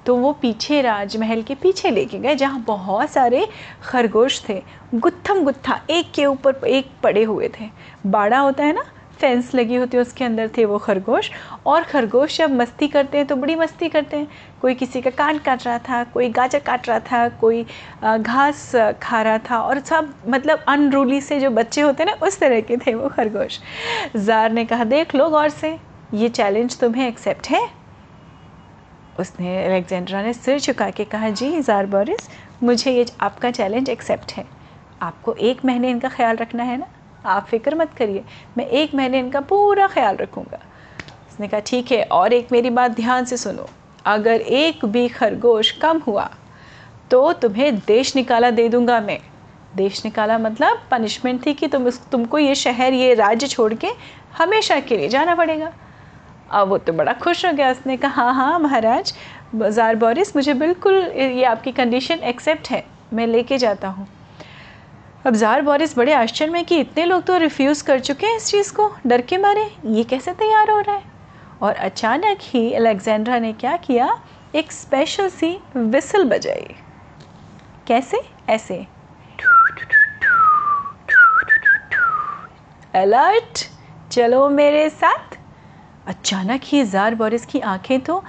तो 0.06 0.16
वो 0.16 0.32
पीछे 0.32 0.80
राजमहल 0.82 1.42
के 1.42 1.54
पीछे 1.54 1.90
लेके 1.90 2.18
गए, 2.18 2.34
जहाँ 2.34 2.64
बहुत 2.66 3.10
सारे 3.10 3.48
खरगोश 3.82 4.42
थे। 4.48 4.62
गुत्थम 4.94 5.44
गुत्था 5.44 5.80
एक 5.90 6.12
के 6.12 6.26
ऊपर 6.26 6.54
एक 6.66 6.90
पड़े 7.02 7.24
हुए 7.24 7.50
थे। 7.60 7.68
बाड़ा 8.06 8.38
होता 8.38 8.64
है 8.64 8.72
ना? 8.72 8.84
फेंस 9.20 9.54
लगी 9.54 9.76
होती 9.76 9.96
है, 9.96 10.00
उसके 10.00 10.24
अंदर 10.24 10.48
थे 10.56 10.64
वो 10.64 10.78
खरगोश। 10.78 11.30
और 11.66 11.82
खरगोश 11.84 12.36
जब 12.38 12.52
मस्ती 12.52 12.88
करते 12.88 13.18
हैं 13.18 13.26
तो 13.26 13.36
बड़ी 13.36 13.54
मस्ती 13.56 13.88
करते 13.88 14.16
हैं। 14.16 14.28
कोई 14.60 14.74
किसी 14.74 15.00
का 15.00 15.10
कान 15.12 15.38
काट 15.38 15.66
रहा 15.66 15.78
था, 15.78 16.02
कोई 16.04 16.28
गाजर 16.30 16.58
काट 16.60 16.88
रहा 16.88 16.98
था, 17.00 17.28
कोई 17.30 17.62
घास 18.04 18.70
खा 19.02 19.22
रहा 19.22 19.38
था। 19.40 19.58
और 19.58 19.80
सब 19.80 20.12
मतलब 20.28 20.64
अनरूली 20.68 21.20
से 21.20 21.40
जो 21.40 21.50
बच्चे 21.50 21.80
होते 21.80 22.02
हैं 22.02 22.10
ना, 22.10 22.26
उस 22.26 22.38
तरह 22.40 22.60
के 22.60 22.76
थे 22.76 22.94
वो 22.94 23.08
खरगोश। 23.08 23.60
ज़ार 24.16 24.52
ने 24.52 24.64
कहा, 24.64 24.84
देख 24.86 25.14
लो 25.14 25.28
गौर 25.30 25.48
से, 25.50 25.78
ये 26.14 26.28
चैलेंज 26.30 26.78
तुम्हें 26.80 27.06
एक्सेप्ट 27.08 27.48
है? 27.48 27.68
उसने 29.18 29.64
अलेक्जेंड्रा 29.64 30.22
ने 30.22 30.32
सिर 30.32 30.58
झुका 30.58 30.88
के 30.90 31.04
कहा, 31.06 31.30
जी, 31.30 31.60
ज़ार 31.60 31.86
बोरिस, 31.86 32.28
मुझे 32.62 32.92
ये 32.92 33.06
आपका 33.20 33.50
चैलेंज 33.50 33.88
एक्सेप्ट 33.88 34.32
है। 34.32 34.44
आपको 35.02 35.34
एक 35.34 35.64
महीने 35.64 35.90
इनका 35.90 36.08
ख्याल 36.08 36.36
रखना 36.36 36.62
है 36.62 36.76
ना? 36.76 36.86
आप 37.26 37.46
फ़िक्र 37.46 37.74
मत 37.74 37.94
करिए, 37.94 38.24
मैं 38.58 38.66
एक 38.66 38.94
महीने 38.94 39.18
इनका 39.18 39.40
पूरा 39.42 39.86
ख्याल 39.88 40.16
रखूँगा। 40.16 40.58
उसने 41.28 41.48
कहा, 41.48 41.60
ठीक 41.60 41.92
है, 41.92 42.02
और 42.02 42.32
एक 42.32 42.52
मेरी 42.52 42.70
बात 42.70 42.90
ध्यान 42.92 43.24
से 43.24 43.36
सुनो। 43.36 43.68
अगर 44.06 44.40
एक 44.40 44.84
भी 44.86 45.08
खरगोश 45.10 45.70
कम 45.72 45.98
हुआ 45.98 46.28
तो 47.10 47.32
तुम्हें 47.34 47.78
देश 47.78 48.14
निकाला 48.16 48.50
दे 48.50 48.68
दूँगा 48.68 49.00
मैं। 49.00 49.18
देश 49.76 50.04
निकाला 50.04 50.38
मतलब 50.38 50.78
पनिशमेंट 50.90 51.44
थी 51.46 51.52
कि 51.54 51.66
तुम 51.68 51.88
तुमको 52.12 52.38
ये 52.38 52.54
शहर, 52.54 52.92
ये 52.92 53.14
राज्य 53.14 53.46
छोड़ 53.46 53.72
के 53.74 53.88
हमेशा 54.38 54.78
के 54.80 54.96
लिए 54.96 55.08
जाना 55.08 55.34
पड़ेगा। 55.34 55.72
अब 56.50 56.68
वो 56.68 56.78
तो 56.78 56.92
बड़ा 56.92 57.12
खुश 57.14 57.44
हो 57.46 57.52
गया। 57.52 57.70
उसने 57.70 57.96
कहा 57.96 58.22
हाँ 58.22 58.34
हाँ 58.34 58.58
महाराज 58.58 59.12
ज़ार 59.56 59.96
बोरिस, 59.96 60.34
मुझे 60.36 60.54
बिल्कुल 60.54 60.94
ये 60.94 61.44
आपकी 61.44 61.72
कंडीशन 61.72 62.18
एक्सेप्ट 62.24 62.70
है। 62.70 62.84
मैं 63.12 63.26
लेके 63.26 63.58
जाता 63.58 63.88
हूँ। 63.88 64.06
अब 65.26 65.34
ज़ार 65.34 65.62
बोरिस, 65.62 65.96
बड़े 65.98 66.12
आश्चर्य 66.12 66.50
में 66.50 66.64
कि 66.64 66.78
इतने 66.80 67.04
लोग 67.04 67.22
तो 67.22 67.36
रिफ्यूज़ 67.36 67.82
कर 67.84 67.98
चुके 68.00 68.26
हैं 68.26 68.36
इस 68.36 68.46
चीज़ 68.46 68.72
को। 68.72 68.90
डर 69.06 69.20
के 69.20 69.38
मारे, 69.38 69.70
ये 69.86 70.04
कैसे 70.04 70.32
तैयार 70.32 70.70
हो 70.70 70.78
रहा 70.80 70.94
है? 70.96 71.02
और 71.62 71.74
अचानक 71.74 72.38
ही 72.42 72.72
अलेक्जेंड्रा 72.74 73.38
ने 73.38 73.52
क्या 73.52 73.76
किया? 73.76 74.08
एक 74.54 74.72
स्पेशल 74.72 75.28
सी 75.28 75.56
विसल 75.76 76.24
बजाई। 76.24 76.74
कैसे? 77.86 78.20
ऐसे। 78.48 78.86
अलर्ट 82.94 83.68
चलो 84.10 84.48
मेरे 84.48 84.88
साथ। 84.90 85.38
अचानक 86.06 86.60
ही 86.64 86.84
जार 86.84 87.14
बोरिस 87.14 87.46
की 87.46 87.60
आँखें 87.60 88.00
तो 88.00 88.22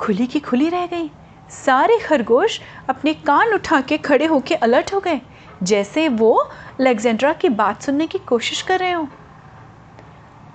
खुली 0.00 0.26
की 0.26 0.40
खुली 0.40 0.68
रह 0.68 0.86
गई। 0.86 1.10
सारे 1.50 1.98
खरगोश 1.98 2.60
अपने 2.88 3.14
कान 3.14 3.54
उठा 3.54 3.80
के 3.80 3.98
खड़े 3.98 4.26
होके 4.26 4.54
अलर्ट 4.54 4.92
हो 4.94 5.00
गए। 5.00 5.20
जैसे 5.62 6.08
वो 6.10 6.48
लेगजेंड्रा 6.80 7.32
की 7.32 7.48
बात 7.50 7.82
सुनने 7.82 8.06
की 8.06 8.18
कोशिश 8.18 8.62
कर 8.62 8.78
रहे 8.80 8.92
हो। 8.92 9.08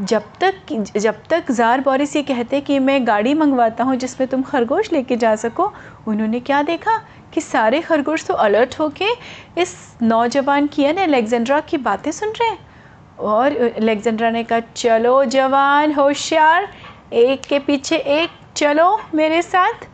जब 0.01 0.23
तक 0.41 0.73
जब 0.97 1.21
तक 1.29 1.51
ज़ार 1.51 1.81
बोरिस 1.81 2.15
ये 2.15 2.21
कहते 2.23 2.59
कि 2.61 2.77
मैं 2.79 3.05
गाड़ी 3.07 3.33
मंगवाता 3.33 3.83
हूँ 3.83 3.95
जिसमें 3.95 4.27
तुम 4.29 4.41
खरगोश 4.43 4.91
लेके 4.93 5.15
जा 5.17 5.35
सको, 5.35 5.71
उन्होंने 6.07 6.39
क्या 6.39 6.61
देखा 6.61 6.97
कि 7.33 7.41
सारे 7.41 7.81
खरगोश 7.81 8.25
तो 8.25 8.33
अलर्ट 8.35 8.79
होके 8.79 9.07
इस 9.61 9.75
नौजवान 10.01 10.67
की 10.67 10.83
यानी 10.83 11.01
अलेक्जेंड्रा 11.01 11.59
की 11.61 11.77
बातें 11.79 12.11
सुन 12.11 12.29
रहे 12.31 12.49
हैं। 12.49 12.65
और 13.19 13.55
अलेक्जेंड्रा 13.57 14.29
ने 14.29 14.43
कहा, 14.43 14.59
चलो 14.75 15.23
जवान, 15.25 15.93
होशियार, 15.93 16.67
एक 17.13 17.41
के 17.41 17.59
पीछे 17.59 17.97
एक, 17.97 18.29
चलो 18.55 18.99
मेरे 19.15 19.41
साथ। 19.41 19.87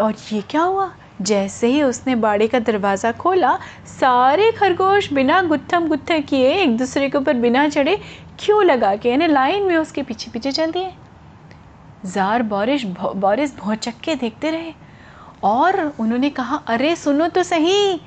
और 0.00 0.14
ये 0.32 0.40
क्या 0.50 0.62
हुआ? 0.62 0.90
जैसे 1.24 1.66
ही 1.66 1.82
उसने 1.82 2.14
बाड़े 2.14 2.48
का 2.48 2.58
दरवाज़ा 2.58 3.12
खोला, 3.12 3.58
सारे 4.00 4.52
खरगोश 4.52 5.12
बिना 5.12 5.42
गुत्थम 5.42 5.88
गुत्थे 5.88 6.20
किए 6.20 6.54
एक 6.54 6.76
दूसरे 6.76 7.10
के 7.10 7.18
ऊपर 7.18 7.34
बिना 7.34 7.68
चढ़े 7.68 8.00
क्यों 8.38 8.64
लगा 8.64 8.96
के, 8.96 9.10
यानी 9.10 9.26
लाइन 9.26 9.62
में 9.62 9.76
उसके 9.76 10.02
पीछे 10.02 10.30
पीछे 10.30 10.52
चल 10.52 10.70
दिए। 10.70 10.92
जार 12.06 12.42
बोरिश 12.42 12.84
बोरिस 13.16 13.56
भौचक्के 13.56 14.14
देखते 14.14 14.50
रहे 14.50 14.72
और 15.42 15.92
उन्होंने 16.00 16.30
कहा, 16.30 16.56
अरे, 16.56 16.96
सुनो 16.96 17.28
तो 17.28 17.42
सही। 17.42 18.00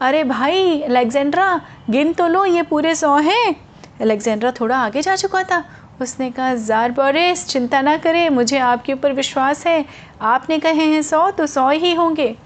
अरे 0.00 0.24
भाई, 0.24 0.82
अलेक्जेंड्रा, 0.82 1.60
गिन 1.90 2.12
तो 2.12 2.26
लो, 2.26 2.44
ये 2.44 2.62
पूरे 2.62 2.94
सौ 2.94 3.16
हैं। 3.16 3.56
अलेक्जेंड्रा 4.00 4.52
थोड़ा 4.52 4.76
आगे 4.76 5.02
जा 5.02 5.16
चुका 5.16 5.42
था। 5.42 5.64
उसने 6.02 6.30
कहा 6.30 6.54
जार 6.54 6.90
बोरिस 6.92 7.46
चिंता 7.48 7.80
ना 7.80 7.96
करें 7.96 8.28
मुझे 8.30 8.58
आपके 8.60 8.92
ऊपर 8.92 9.12
विश्वास 9.12 9.66
है। 9.66 9.84
आपने 10.22 10.58
कहे 10.58 10.84
हैं 10.84 11.02
सौ 11.02 11.30
तो 11.30 11.46
सौ 11.46 11.68
ही 11.70 11.94
होंगे। 11.94 12.36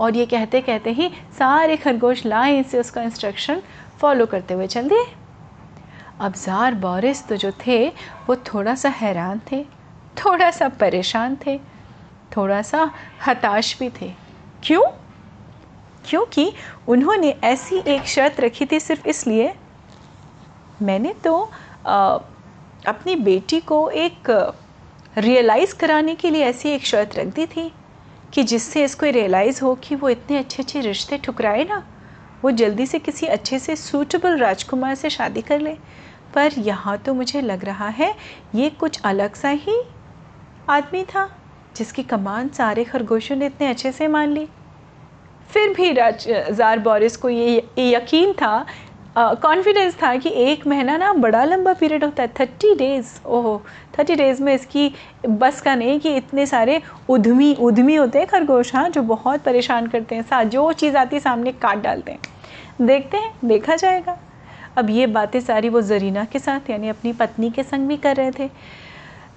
और 0.00 0.16
ये 0.16 0.26
कहते 0.26 0.60
कहते 0.60 0.90
ही 0.90 1.08
सारे 1.38 1.76
खरगोश 1.76 2.24
लाइन 2.26 2.62
से 2.62 2.80
उसका 2.80 3.02
इंस्ट्रक्शन 3.02 3.62
फॉलो 4.00 4.26
करते 4.26 4.54
हुए 4.54 4.66
चल 4.66 4.88
दिए 4.88 5.04
अब 6.20 6.32
जार 6.34 6.74
बोरिस 6.74 7.26
तो 7.28 7.36
जो 7.36 7.52
थे 7.66 7.86
वो 8.26 8.36
थोड़ा 8.46 8.74
सा 8.74 8.88
हैरान 8.88 9.40
थे 9.52 9.62
थोड़ा 10.16 10.50
सा 10.50 10.68
परेशान 10.80 11.36
थे 11.46 11.58
थोड़ा 12.36 12.60
सा 12.62 12.90
हताश 13.26 13.78
भी 13.78 13.88
थे। 14.00 14.12
क्यों? 14.62 14.82
क्योंकि 16.04 16.52
उन्होंने 16.88 17.34
ऐसी 17.44 17.82
एक 17.86 18.06
शर्त 18.06 18.40
रखी 18.40 18.66
थी 18.66 18.80
सिर्फ़ 18.80 19.08
इसलिए 19.08 19.52
मैंने 20.82 21.12
तो 21.24 21.50
आ, 21.86 22.18
अपनी 22.86 23.14
बेटी 23.16 23.60
को 23.60 23.88
एक 23.90 24.30
रियलाइज़ 25.18 25.74
कराने 25.74 26.14
के 26.14 26.30
लिए 26.30 26.44
ऐसी 26.44 26.68
एक 26.68 26.86
शर्त 26.86 27.16
रख 27.16 27.26
दी 27.34 27.46
थी 27.46 27.70
कि 28.32 28.42
जिससे 28.42 28.84
इसको 28.84 29.06
रियलाइज़ 29.06 29.60
हो 29.64 29.74
कि 29.74 29.94
वो 29.94 30.08
इतने 30.08 30.38
अच्छे 30.38 30.62
अच्छे 30.62 30.80
रिश्ते 30.80 31.18
ठुकराए 31.18 31.64
ना, 31.64 31.82
वो 32.44 32.50
जल्दी 32.50 32.86
से 32.86 32.98
किसी 32.98 33.26
अच्छे 33.26 33.58
से 33.58 33.76
सूटेबल 33.76 34.36
राजकुमार 34.38 34.94
से 34.94 35.10
शादी 35.10 35.42
कर 35.42 35.60
ले। 35.60 35.76
पर 36.34 36.58
यहाँ 36.58 36.96
तो 36.98 37.14
मुझे 37.14 37.40
लग 37.40 37.64
रहा 37.64 37.88
है 37.88 38.14
ये 38.54 38.70
कुछ 38.70 39.00
अलग 39.04 39.34
सा 39.34 39.48
ही 39.48 39.80
आदमी 40.70 41.02
था 41.04 41.28
जिसकी 41.76 42.02
कमान 42.04 42.48
सारे 42.48 42.84
खरगोशों 42.84 43.36
ने 43.36 43.46
इतने 43.46 43.68
अच्छे 43.68 43.92
से 43.92 44.08
मान 44.08 44.28
ली। 44.28 44.46
फिर 45.50 45.72
भी 45.74 45.92
राज 45.92 46.26
जार 46.50 46.78
बोरिस 46.78 47.16
को 47.16 47.28
ये 47.28 47.68
यकीन 47.78 48.32
था 48.32 48.66
कॉन्फिडेंस 49.18 49.94
था 49.94 50.14
कि 50.16 50.28
एक 50.28 50.66
महीना 50.66 50.96
ना 50.96 51.12
बड़ा 51.12 51.44
लंबा 51.44 51.72
पीरियड 51.72 52.04
होता 52.04 52.22
है 52.22 52.28
थर्टी 52.40 52.74
डेज़ 52.74 53.06
ओहो 53.26 53.62
थर्टी 53.98 54.14
डेज़ 54.14 54.42
में 54.42 54.54
इसकी 54.54 54.92
बस 55.28 55.60
का 55.60 55.74
नहीं 55.74 56.00
कि 56.00 56.14
इतने 56.16 56.46
सारे 56.46 56.80
उधमी 57.08 57.54
उधमी 57.54 57.94
होते 57.94 58.18
हैं 58.18 58.26
खरगोश 58.26 58.74
हाँ 58.74 58.88
जो 58.90 59.02
बहुत 59.02 59.42
परेशान 59.42 59.86
करते 59.86 60.14
हैं, 60.14 60.22
सा, 60.22 60.42
जो 60.42 60.72
चीज़ 60.72 60.96
आती 60.96 61.16
है, 61.16 61.20
सामने 61.20 61.52
काट 61.52 61.78
डालते 61.78 62.12
हैं। 62.12 62.86
देखते 62.86 63.16
हैं, 63.16 63.32
देखा 63.44 63.76
जाएगा। 63.76 64.18
अब 64.76 64.90
ये 64.90 65.06
बातें 65.06 65.40
सारी 65.40 65.68
वो 65.68 65.82
जरीना 65.82 66.24
के 66.24 66.38
साथ, 66.38 66.70
यानी 66.70 66.88
अपनी 66.88 67.12
पत्नी 67.12 67.50
के 67.50 67.62
संग 67.62 67.88
भी 67.88 67.96
कर 67.96 68.16
रहे 68.16 68.30
थे। 68.30 68.50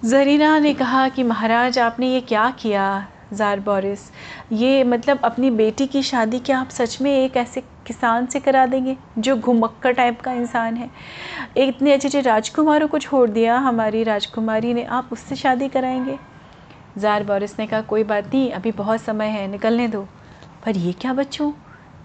जरीना 0.05 0.59
ने 0.59 0.73
कहा 0.73 1.07
कि, 1.09 1.23
महाराज, 1.23 1.79
आपने 1.79 2.07
ये 2.07 2.21
क्या 2.21 2.49
किया, 2.59 3.07
ज़ार 3.33 3.59
बोरिस? 3.59 3.99
ये 4.51 4.83
मतलब 4.83 5.19
अपनी 5.23 5.49
बेटी 5.51 5.87
की 5.87 6.03
शादी 6.03 6.39
क्या 6.39 6.59
आप 6.59 6.69
सच 6.69 6.97
में 7.01 7.11
एक 7.11 7.37
ऐसे 7.37 7.63
किसान 7.89 8.25
से 8.25 8.39
करा 8.39 8.65
देंगे, 8.65 8.97
जो 9.17 9.35
घुमक्का 9.37 9.91
टाइप 9.91 10.21
का 10.21 10.31
इंसान 10.33 10.77
है। 10.77 10.89
इतने 11.57 11.93
अच्छे 11.93 12.07
अच्छे 12.07 12.21
राजकुमारों 12.21 12.87
को 12.87 12.99
छोड़ 12.99 13.29
दिया, 13.29 13.57
हमारी 13.59 14.03
राजकुमारी 14.03 14.73
ने, 14.73 14.83
आप 14.83 15.09
उससे 15.11 15.35
शादी 15.35 15.69
कराएँगे। 15.69 16.17
ज़ार 16.97 17.23
बोरिस 17.23 17.59
ने 17.59 17.67
कहा, 17.67 17.81
कोई 17.81 18.03
बात 18.03 18.25
नहीं, 18.25 18.51
अभी 18.51 18.71
बहुत 18.73 19.01
समय 19.01 19.27
है, 19.27 19.47
निकलने 19.47 19.87
दो। 19.87 20.07
पर 20.65 20.77
ये 20.77 20.93
क्या 20.93 21.13
बच्चों? 21.13 21.51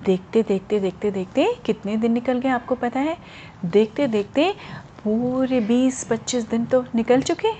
देखते 0.04 0.42
देखते 0.42 0.78
देखते 0.80 1.10
देखते, 1.10 1.46
कितने 1.66 1.96
दिन 1.96 2.12
निकल 2.12 2.38
गए 2.38 2.48
आपको 2.48 2.74
पता 2.74 3.00
है? 3.00 3.16
देखते 3.64 4.06
देखते, 4.08 4.52
पूरे 5.04 5.60
बीस 5.60 6.02
पच्चीस 6.04 6.48
दिन 6.50 6.64
तो 6.64 6.84
निकल 6.94 7.22
चुके। 7.22 7.52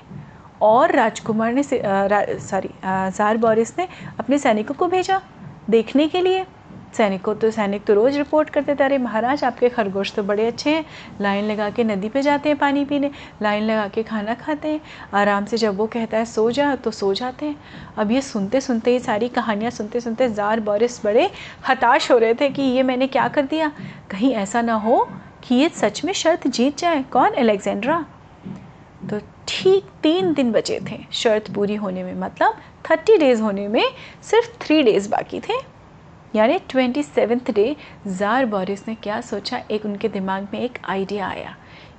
और 0.62 0.93
राजकुमार 0.93 1.52
ने 1.52 1.62
सॉरी 1.62 2.69
जार 2.85 3.37
बोरिस 3.37 3.78
ने 3.78 3.88
अपने 4.19 4.38
सैनिकों 4.38 4.75
को 4.75 4.87
भेजा, 4.88 5.21
देखने 5.71 6.09
के 6.09 6.21
लिए। 6.21 6.45
सैनिकों 6.96 7.34
तो 7.34 7.50
सैनिक 7.50 7.84
तो 7.84 7.94
रोज़ 7.94 8.16
रिपोर्ट 8.18 8.50
करते 8.50 8.74
थे 8.74 8.84
अरे 8.84 8.98
महाराज, 8.98 9.44
आपके 9.44 9.68
खरगोश 9.68 10.12
तो 10.12 10.22
बड़े 10.22 10.46
अच्छे 10.46 10.70
हैं। 10.70 10.84
लाइन 11.20 11.44
लगा 11.44 11.68
के 11.70 11.84
नदी 11.84 12.08
पे 12.08 12.22
जाते 12.22 12.48
हैं 12.48 12.58
पानी 12.58 12.84
पीने। 12.84 13.10
लाइन 13.42 13.64
लगा 13.64 13.86
के 13.88 14.02
खाना 14.02 14.34
खाते 14.34 14.68
हैं। 14.68 14.80
आराम 15.14 15.44
से 15.44 15.56
जब 15.56 15.76
वो 15.76 15.86
कहता 15.86 16.18
है, 16.18 16.24
सो 16.24 16.50
जा 16.50 16.74
तो 16.76 16.90
सो 16.90 17.12
जाते 17.14 17.46
हैं। 17.46 17.56
अब 17.98 18.10
ये 18.10 18.20
सुनते 18.22 18.60
सुनते 18.60 18.92
ये 18.92 19.00
सारी 19.00 19.28
कहानियाँ 19.30 19.70
सुनते 19.70 20.00
सुनते 20.00 20.28
जार 20.30 20.60
बोरिस 20.60 21.04
बड़े 21.06 21.30
हताश 21.68 22.10
हो 22.10 22.18
रहे 22.18 22.34
थे 22.34 22.48
कि 22.50 22.62
ये 22.62 22.82
मैंने 22.82 23.06
क्या 23.08 23.28
कर 23.28 23.42
दिया। 23.44 23.72
कहीं 24.10 24.32
ऐसा 24.34 24.62
ना 24.62 24.74
हो 24.76 25.06
कि 25.44 25.54
ये 25.54 25.68
सच 25.70 26.04
में 26.04 26.12
शर्त 26.12 26.48
जीत 26.48 26.78
जाए। 26.78 27.02
कौन? 27.12 27.34
एलेक्जेंड्रा 27.34 28.04
तो 29.10 29.20
ठीक 29.48 29.84
तीन 30.02 30.32
दिन 30.34 30.52
बचे 30.52 30.80
थे। 30.90 30.98
शर्त 31.12 31.50
पूरी 31.54 31.74
होने 31.74 32.02
में 32.04 32.14
मतलब 32.20 32.56
थर्टी 32.90 33.16
डेज़ 33.18 33.42
होने 33.42 33.68
में 33.68 33.84
सिर्फ़ 34.22 34.50
थ्री 34.60 34.82
डेज़ 34.82 35.08
बाकी 35.10 35.40
थे। 35.40 35.62
यानी 36.35 36.59
twenty 36.71 37.03
seventh 37.03 37.50
day 37.55 37.75
tsar 38.09 38.47
Boris 38.47 38.87
ने 38.88 38.95
क्या 38.95 39.21
सोचा? 39.21 39.61
एक 39.71 39.85
उनके 39.87 40.09
दिमाग 40.09 40.49
में 40.53 40.61
एक 40.61 40.79
आइडिया 40.85 41.29
आया 41.29 41.55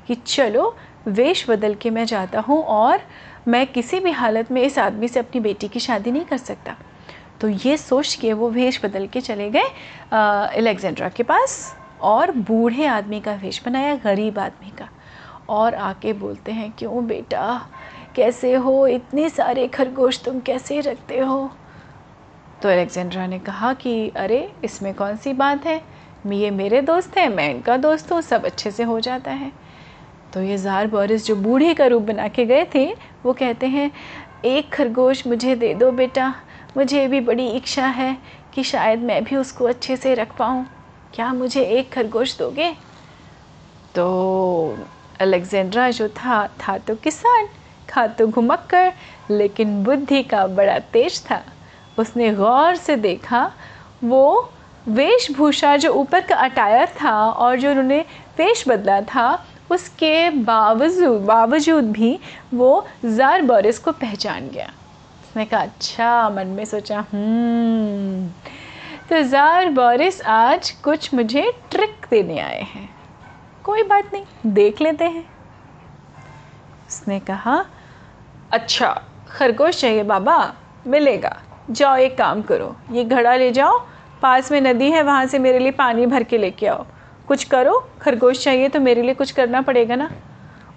कि 0.07 0.15
चलो, 0.15 0.75
वेश 1.07 1.49
बदल 1.49 1.75
के 1.75 1.89
मैं 1.89 2.05
जाता 2.05 2.39
हूँ 2.39 2.61
और 2.63 3.01
मैं 3.47 3.65
किसी 3.67 3.99
भी 3.99 4.11
हालत 4.11 4.51
में 4.51 4.61
इस 4.61 4.77
आदमी 4.79 5.07
से 5.07 5.19
अपनी 5.19 5.41
बेटी 5.41 5.67
की 5.67 5.79
शादी 5.79 6.11
नहीं 6.11 6.25
कर 6.25 6.37
सकता। 6.37 6.75
तो 7.41 7.47
ये 7.47 7.77
सोच 7.77 8.13
के 8.15 8.33
वो 8.33 8.49
वेश 8.49 8.79
बदल 8.85 9.07
के 9.07 9.21
चले 9.21 9.49
गए 9.49 9.65
अलेक्जेंड्रा 10.11 11.09
के 11.09 11.23
पास 11.23 11.75
और 12.01 12.31
बूढ़े 12.31 12.85
आदमी 12.85 13.19
का 13.19 13.33
वेश 13.33 13.61
बनाया, 13.65 13.95
गरीब 13.95 14.39
आदमी 14.39 14.71
का। 14.71 14.89
और 15.49 15.75
आके 15.75 16.13
बोलते 16.13 16.51
हैं, 16.51 16.71
क्यों 16.71 17.05
बेटा? 17.07 17.69
कैसे 18.15 18.53
हो? 18.53 18.87
इतने 18.87 19.29
सारे 19.29 19.67
खरगोश 19.67 20.23
तुम 20.23 20.39
कैसे 20.39 20.79
रखते 20.81 21.19
हो? 21.19 21.51
तो 22.65 22.69
अलेक्जेंड्रा 22.69 23.27
ने 23.27 23.39
कहा 23.39 23.73
कि, 23.73 24.09
अरे, 24.09 24.51
इसमें 24.63 24.93
कौन 24.93 25.17
सी 25.17 25.33
बात 25.33 25.65
है? 25.65 25.81
ये 26.27 26.51
मेरे 26.51 26.81
दोस्त 26.81 27.17
हैं, 27.17 27.29
मैं 27.29 27.49
इनका 27.49 27.77
दोस्त 27.77 28.11
हूँ, 28.11 28.21
सब 28.21 28.45
अच्छे 28.45 28.71
से 28.71 28.83
हो 28.83 28.99
जाता 28.99 29.31
है। 29.31 29.51
तो 30.33 30.41
ये 30.41 30.57
ज़ार 30.57 30.87
बोरिस 30.87 31.25
जो 31.25 31.35
बूढ़े 31.35 31.73
का 31.73 31.85
रूप 31.85 32.03
बना 32.03 32.27
के 32.27 32.45
गए 32.45 32.67
थे, 32.75 32.95
वो 33.25 33.33
कहते 33.33 33.67
हैं, 33.67 33.91
एक 34.45 34.73
खरगोश 34.73 35.27
मुझे 35.27 35.55
दे 35.55 35.73
दो 35.73 35.91
बेटा, 35.91 36.35
मुझे 36.77 37.07
भी 37.07 37.19
बड़ी 37.19 37.47
इच्छा 37.47 37.87
है 37.87 38.17
कि 38.53 38.63
शायद 38.63 38.99
मैं 38.99 39.23
भी 39.23 39.35
उसको 39.35 39.65
अच्छे 39.65 39.97
से 39.97 40.13
रख 40.13 40.37
पाऊँ। 40.37 40.65
क्या 41.13 41.33
मुझे 41.33 41.61
एक 41.61 41.93
खरगोश 41.93 42.37
दोगे? 42.37 42.71
तो 43.95 44.77
अलेक्जेंड्रा 45.19 45.91
जो 45.91 46.09
था 46.09 46.47
था 46.47 46.77
तो 46.77 46.95
किसान, 46.95 47.47
खा 47.89 48.07
तो 48.07 48.27
घुमक 48.27 48.67
कर 48.69 48.93
लेकिन 49.31 49.83
बुद्धि 49.83 50.23
का 50.23 50.47
बड़ा 50.47 50.79
तेज 50.79 51.25
था। 51.31 51.43
उसने 51.97 52.31
गौर 52.33 52.75
से 52.75 52.95
देखा, 52.97 53.51
वो 54.03 54.51
वेशभूषा 54.87 55.75
जो 55.77 55.91
ऊपर 55.93 56.21
का 56.21 56.35
अटायर 56.37 56.87
था 57.01 57.13
और 57.25 57.59
जो 57.59 57.69
उन्होंने 57.69 57.99
वेश 58.37 58.63
बदला 58.67 58.99
था, 59.03 59.45
उसके 59.71 60.29
बावजूद 60.29 61.21
बावजूद 61.21 61.91
भी 61.91 62.17
वो 62.53 62.85
ज़ार 63.05 63.41
बोरिस 63.41 63.79
को 63.79 63.91
पहचान 63.93 64.49
गया। 64.49 64.65
उसने 65.21 65.45
कहा 65.45 65.61
अच्छा 65.61 66.29
मन 66.29 66.47
में 66.47 66.65
सोचा 66.65 66.99
हम्म 67.13 68.27
तो 69.09 69.21
ज़ार 69.23 69.69
बोरिस 69.69 70.21
आज 70.23 70.69
कुछ 70.83 71.13
मुझे 71.13 71.51
ट्रिक 71.71 72.05
देने 72.11 72.39
आए 72.39 72.61
हैं। 72.63 72.89
कोई 73.63 73.83
बात 73.83 74.13
नहीं, 74.13 74.53
देख 74.53 74.81
लेते 74.81 75.05
हैं। 75.05 75.25
उसने 76.87 77.19
कहा 77.21 77.63
अच्छा 78.51 78.89
खरगोश 79.29 79.79
चाहिए 79.81 80.03
बाबा, 80.03 80.53
मिलेगा। 80.87 81.37
जाओ 81.69 81.95
एक 81.97 82.17
काम 82.17 82.41
करो 82.41 82.75
ये 82.91 83.03
घड़ा 83.03 83.35
ले 83.35 83.51
जाओ 83.51 83.79
पास 84.21 84.51
में 84.51 84.59
नदी 84.61 84.89
है 84.91 85.01
वहाँ 85.03 85.25
से 85.25 85.39
मेरे 85.39 85.59
लिए 85.59 85.71
पानी 85.71 86.05
भर 86.05 86.23
के 86.23 86.37
लेके 86.37 86.67
आओ। 86.67 86.85
कुछ 87.27 87.43
करो 87.43 87.77
खरगोश 88.01 88.43
चाहिए 88.43 88.69
तो 88.69 88.79
मेरे 88.79 89.01
लिए 89.01 89.13
कुछ 89.13 89.31
करना 89.31 89.61
पड़ेगा 89.61 89.95
ना? 89.95 90.09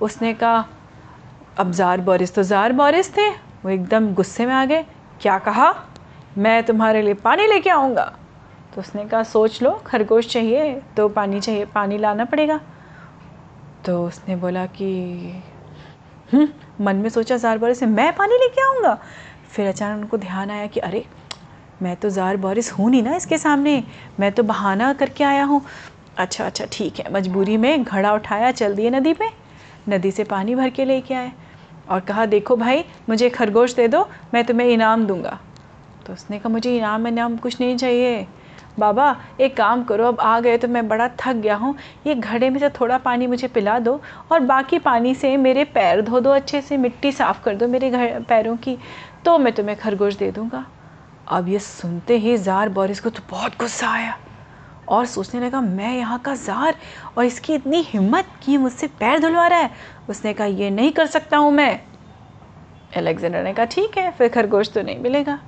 उसने 0.00 0.32
कहा 0.34 0.64
अब 1.58 1.72
जार 1.72 2.00
बोरिस 2.00 2.34
तो 2.34 2.42
जार 2.42 2.72
बोरिस 2.72 3.16
थे 3.16 3.28
वो 3.30 3.70
एकदम 3.70 4.12
गुस्से 4.14 4.46
में 4.46 4.54
आ 4.54 4.64
गए। 4.64 4.84
क्या 5.20 5.38
कहा? 5.38 5.74
मैं 6.38 6.62
तुम्हारे 6.62 7.02
लिए 7.02 7.14
पानी 7.14 7.46
लेके 7.46 7.70
आऊँगा। 7.70 8.04
तो 8.74 8.80
उसने 8.80 9.04
कहा 9.04 9.22
सोच 9.22 9.62
लो 9.62 9.70
खरगोश 9.86 10.28
चाहिए 10.28 10.74
तो 10.96 11.08
पानी 11.08 11.40
चाहिए 11.40 11.64
पानी 11.64 11.98
लाना 11.98 12.24
पड़ेगा। 12.24 12.60
तो 13.86 14.04
उसने 14.06 14.36
बोला 14.36 14.66
कि 14.66 14.90
हम्म, 16.32 16.48
मन 16.80 16.96
में 16.96 17.08
सोचा 17.08 17.36
जार 17.36 17.58
बोरिस 17.58 17.82
मैं 17.82 18.12
पानी 18.16 18.34
लेके 18.34 18.62
आऊँगा? 18.62 18.98
फिर 19.48 19.68
अचानक 19.68 20.00
उनको 20.02 20.16
ध्यान 20.16 20.50
आया 20.50 20.66
कि 20.66 20.80
अरे, 20.80 21.04
मैं 21.82 21.96
तो 21.96 22.10
जार 22.10 22.36
बोरिस 22.36 22.72
हूँ 22.72 22.90
नहीं 22.90 23.02
ना 23.02 23.16
इसके 23.16 23.38
सामने। 23.38 23.82
मैं 24.20 24.32
तो 24.32 24.42
बहाना 24.42 24.92
करके 24.92 25.24
आया 25.24 25.44
हूँ। 25.44 25.62
अच्छा 26.18 26.46
अच्छा 26.46 26.64
ठीक 26.72 26.98
है। 27.00 27.12
मजबूरी 27.12 27.56
में 27.56 27.84
घड़ा 27.84 28.12
उठाया, 28.14 28.50
चल 28.50 28.74
दिए 28.74 28.90
नदी 28.90 29.12
पे। 29.12 29.28
नदी 29.88 30.10
से 30.10 30.24
पानी 30.24 30.54
भर 30.54 30.70
के 30.70 30.84
लेके 30.84 31.14
आए 31.14 31.32
और 31.88 32.00
कहा, 32.00 32.26
देखो 32.26 32.56
भाई, 32.56 32.84
मुझे 33.08 33.28
खरगोश 33.30 33.74
दे 33.74 33.88
दो, 33.88 34.08
मैं 34.34 34.44
तुम्हें 34.44 34.68
इनाम 34.68 35.06
दूँगा। 35.06 35.38
तो 36.06 36.12
उसने 36.12 36.38
कहा, 36.38 36.48
मुझे 36.48 36.76
इनाम 36.76 37.06
इनाम 37.06 37.36
कुछ 37.36 37.60
नहीं 37.60 37.76
चाहिए। 37.76 38.26
बाबा, 38.78 39.16
एक 39.40 39.56
काम 39.56 39.82
करो, 39.84 40.04
अब 40.04 40.20
आ 40.20 40.40
गए 40.40 40.58
तो 40.58 40.68
मैं 40.68 40.86
बड़ा 40.88 41.08
थक 41.18 41.36
गया 41.36 41.54
हूँ। 41.56 41.74
ये 42.06 42.14
घड़े 42.14 42.50
में 42.50 42.58
से 42.60 42.68
थोड़ा 42.70 42.98
पानी 42.98 43.26
मुझे 43.26 43.48
पिला 43.48 43.78
दो 43.78 44.00
और 44.32 44.40
बाकी 44.40 44.78
पानी 44.78 45.14
से 45.14 45.36
मेरे 45.36 45.64
पैर 45.64 46.00
धो 46.02 46.20
दो, 46.20 46.30
अच्छे 46.30 46.60
से 46.62 46.76
मिट्टी 46.76 47.12
साफ़ 47.12 47.42
कर 47.42 47.56
दो 47.56 47.68
मेरे 47.68 47.90
घर, 47.90 48.20
पैरों 48.20 48.56
की। 48.56 48.76
तो 49.24 49.38
मैं 49.38 49.52
तुम्हें 49.52 49.76
खरगोश 49.78 50.16
दे 50.16 50.30
दूँगा। 50.30 50.64
अब 51.28 51.48
ये 51.48 51.58
सुनते 51.58 52.16
ही 52.18 52.36
ज़ार 52.36 52.68
बोरिस 52.68 53.00
को 53.00 53.10
तो 53.10 53.22
बहुत 53.30 53.58
गुस्सा 53.60 53.88
आया 53.88 54.16
और 54.88 55.06
सोचने 55.06 55.40
लगा, 55.40 55.60
मैं 55.60 55.96
यहाँ 55.96 56.18
का 56.18 56.34
ज़ार 56.36 56.74
और 57.18 57.24
इसकी 57.24 57.54
इतनी 57.54 57.80
हिम्मत 57.82 58.26
कि 58.42 58.56
मुझसे 58.56 58.86
पैर 59.00 59.18
धुलवा 59.20 59.46
रहा 59.46 59.58
है? 59.58 59.70
उसने 60.08 60.32
कहा, 60.34 60.46
ये 60.46 60.70
नहीं 60.70 60.92
कर 60.92 61.06
सकता 61.06 61.36
हूँ 61.36 61.52
मैं। 61.52 61.80
अलेक्जेंडर 62.96 63.42
ने 63.44 63.52
कहा, 63.52 63.64
ठीक 63.66 63.98
है, 63.98 64.10
फिर 64.10 64.28
खरगोश 64.28 64.72
तो 64.72 64.82
नहीं 64.82 64.98
मिलेगा। 64.98 65.38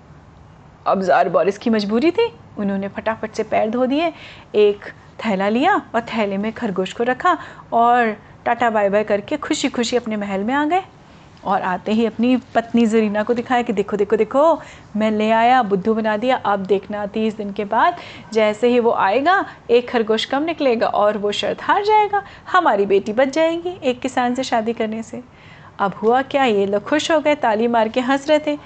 अब 0.87 1.03
ज़ार 1.03 1.29
बोरिस 1.29 1.59
की 1.59 1.71
मजबूरी 1.71 2.11
थी। 2.11 2.33
उन्होंने 2.59 2.89
फटाफट 2.89 3.33
से 3.33 3.43
पैर 3.45 3.71
धो 3.71 3.87
दिए, 3.87 4.13
एक 4.55 4.85
थैला 5.25 5.49
लिया 5.49 5.75
और 5.95 6.01
थैले 6.07 6.37
में 6.39 6.53
खरगोश 6.53 6.93
को 6.93 7.05
रखा 7.05 7.37
और 7.73 8.17
टाटा 8.45 8.71
बाय 8.71 8.89
बाय 8.91 9.05
करके 9.05 9.37
खुशी 9.37 9.69
खुशी 9.69 9.97
अपने 9.97 10.17
महल 10.17 10.45
में 10.45 10.55
आ 10.55 10.65
गए। 10.67 10.83
और 11.45 11.63
आते 11.63 11.93
ही 11.93 12.07
अपनी 12.07 12.37
पत्नी 12.37 12.87
जरीना 12.87 13.23
को 13.23 13.35
दिखाया 13.35 13.63
कि 13.63 13.73
देखो 13.73 13.97
देखो 13.97 14.17
देखो, 14.17 14.63
मैं 14.97 15.11
ले 15.11 15.31
आया, 15.31 15.63
बुद्धू 15.63 15.95
बना 15.95 16.17
दिया, 16.17 16.37
अब 16.37 16.61
देखना 16.61 17.07
तीस 17.07 17.37
दिन 17.37 17.53
के 17.53 17.65
बाद 17.65 17.97
जैसे 18.33 18.69
ही 18.69 18.81
वो 18.81 18.93
आएगा, 18.93 19.45
एक 19.71 19.91
खरगोश 19.91 20.25
कम 20.25 20.43
निकलेगा 20.43 20.87
और 20.87 21.19
वो 21.19 21.33
शर्त 21.33 21.63
हार 21.63 21.85
जाएगा। 21.85 22.23
हमारी 22.53 22.87
बेटी 22.87 23.13
बच 23.13 23.29
जाएगी 23.29 23.81
एक 23.85 24.01
किसान 24.01 24.35
से 24.35 24.43
शादी 24.43 24.73
करने 24.73 25.03
से। 25.03 25.23
अब 25.79 25.95
हुआ 26.03 26.23
क्या? 26.23 26.45
ये 26.45 26.67
लोग 26.67 26.83
खुश 26.83 27.11
हो 27.11 27.21
गए, 27.21 27.35
ताली 27.35 27.67
मार 27.67 27.89
के 27.89 28.01
हंस 28.01 28.29
रहे 28.29 28.39
थे। 28.39 28.59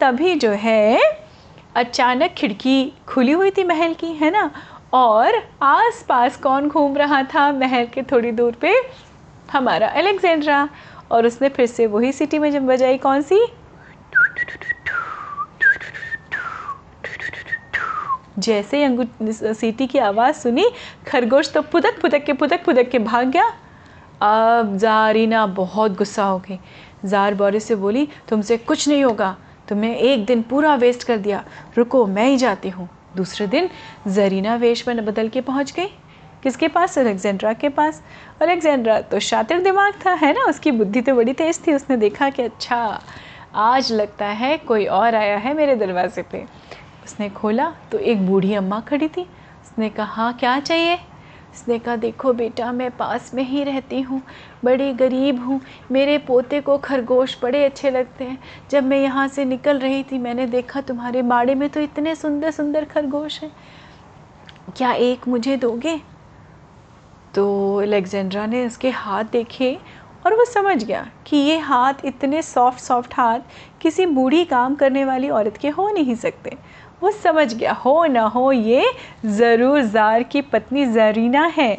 तभी 0.00 0.34
जो 0.34 0.50
है, 0.50 1.00
अचानक 1.74 2.30
खिड़की 2.30 2.92
खुली 3.08 3.32
हुई 3.32 3.50
थी 3.50 3.64
महल 3.64 3.94
की, 3.94 4.06
है 4.06 4.30
ना? 4.30 4.50
और 4.92 5.32
आस 5.62 6.04
पास 6.08 6.36
कौन 6.36 6.68
घूम 6.68 6.96
रहा 6.96 7.22
था? 7.22 7.52
महल 7.52 7.86
के 7.86 8.02
थोड़ी 8.02 8.32
दूर 8.32 8.52
पे 8.52 8.74
हमारा 9.52 9.88
अलेक्जेंड्रा। 9.88 10.68
और 11.10 11.26
उसने 11.26 11.48
फिर 11.48 11.66
से 11.66 11.86
वही 11.86 12.12
सिटी 12.12 12.38
में 12.38 12.52
जब 12.52 12.66
बजाई, 12.66 12.98
कौन 12.98 13.22
सी? 13.22 13.46
जैसे 18.38 18.86
ही 18.86 19.08
सीटी 19.32 19.86
की 19.86 19.98
आवाज़ 19.98 20.36
सुनी, 20.36 20.70
खरगोश 21.06 21.52
तो 21.52 21.62
पुदक 21.62 22.00
पुदक 22.02 22.24
के 22.24 22.32
पुदक 22.32 22.64
पुदक 22.64 22.88
के 22.88 22.98
भाग 22.98 23.26
गया। 23.26 23.48
अब 24.20 24.76
जारीना 24.76 25.46
बहुत 25.46 25.96
गुस्सा 25.96 26.24
हो 26.24 26.38
गई। 26.38 26.58
जार 27.04 27.34
बोरिस 27.34 27.64
से 27.64 27.74
बोली, 27.74 28.08
तुमसे 28.28 28.56
कुछ 28.56 28.88
नहीं 28.88 29.04
होगा। 29.04 29.36
तुमने 29.68 29.94
एक 29.94 30.24
दिन 30.24 30.42
पूरा 30.42 30.74
वेस्ट 30.74 31.04
कर 31.04 31.16
दिया। 31.16 31.44
रुको, 31.76 32.06
मैं 32.06 32.28
ही 32.28 32.36
जाती 32.36 32.68
हूँ। 32.68 32.88
दूसरे 33.16 33.46
दिन 33.46 33.70
जरीना 34.08 34.54
वेश 34.54 34.88
में 34.88 35.04
बदल 35.04 35.28
के 35.28 35.40
पहुँच 35.40 35.72
गई। 35.72 35.86
किसके 36.42 36.68
पास? 36.68 36.98
अलेक्जेंड्रा 36.98 37.52
के 37.52 37.68
पास। 37.68 38.02
अलेक्जेंड्रा 38.42 39.00
तो 39.00 39.18
शातिर 39.20 39.62
दिमाग 39.62 39.94
था, 40.06 40.12
है 40.12 40.32
ना? 40.32 40.44
उसकी 40.44 40.70
बुद्धि 40.70 41.00
तो 41.00 41.14
बड़ी 41.14 41.32
तेज़ 41.32 41.60
थी, 41.66 41.74
उसने 41.74 41.96
देखा 41.96 42.30
कि 42.30 42.42
अच्छा 42.42 43.00
आज 43.56 43.92
लगता 43.92 44.26
है 44.26 44.56
कोई 44.58 44.86
और 44.86 45.14
आया 45.14 45.36
है 45.36 45.54
मेरे 45.54 45.76
दरवाजे 45.76 46.22
पे। 46.22 46.44
उसने 47.04 47.28
खोला 47.30 47.72
तो 47.92 47.98
एक 47.98 48.26
बूढ़ी 48.26 48.54
अम्मा 48.54 48.80
खड़ी 48.80 49.08
थी। 49.08 49.22
उसने 49.22 49.88
कहा, 49.88 50.30
क्या 50.32 50.58
चाहिए? 50.60 50.98
उसने 51.54 51.78
कहा, 51.78 51.94
देखो 51.96 52.32
बेटा, 52.32 52.70
मैं 52.72 52.90
पास 52.90 53.30
में 53.34 53.42
ही 53.42 53.62
रहती 53.64 54.00
हूँ, 54.00 54.20
बड़ी 54.64 54.92
गरीब 54.92 55.42
हूँ, 55.44 55.60
मेरे 55.92 56.18
पोते 56.18 56.60
को 56.60 56.76
खरगोश 56.78 57.36
बड़े 57.42 57.64
अच्छे 57.64 57.90
लगते 57.90 58.24
हैं। 58.24 58.38
जब 58.70 58.84
मैं 58.84 58.98
यहाँ 58.98 59.26
से 59.28 59.44
निकल 59.44 59.78
रही 59.78 60.02
थी, 60.02 60.18
मैंने 60.18 60.46
देखा 60.46 60.80
तुम्हारे 60.80 61.22
बाड़े 61.22 61.54
में 61.54 61.68
तो 61.68 61.80
इतने 61.80 62.14
सुंदर 62.14 62.50
सुंदर 62.50 62.84
खरगोश 62.84 63.42
हैं। 63.42 63.50
क्या 64.76 64.92
एक 64.92 65.28
मुझे 65.28 65.56
दोगे? 65.56 66.00
तो 67.34 67.76
अलेक्जेंड्रा 67.76 68.46
ने 68.46 68.64
उसके 68.66 68.90
हाथ 68.90 69.24
देखे 69.32 69.76
और 70.26 70.34
वो 70.34 70.44
समझ 70.44 70.82
गया 70.84 71.06
कि 71.26 71.36
ये 71.36 71.58
हाथ 71.58 72.04
इतने 72.04 72.42
सॉफ्ट 72.42 72.80
सॉफ्ट 72.80 73.14
हाथ 73.14 73.40
किसी 73.80 74.06
बूढ़ी 74.06 74.44
काम 74.44 74.74
करने 74.74 75.04
वाली 75.04 75.28
औरत 75.30 75.56
के 75.56 75.68
हो 75.68 75.88
नहीं 75.90 76.14
सकते। 76.16 76.56
वो 77.02 77.10
समझ 77.12 77.52
गया, 77.54 77.72
हो 77.74 78.04
ना 78.06 78.22
हो, 78.24 78.50
ये 78.52 78.92
ज़रूर 79.26 79.80
ज़ार 79.82 80.22
की 80.22 80.40
पत्नी 80.42 80.86
जरीना 80.86 81.44
है। 81.56 81.74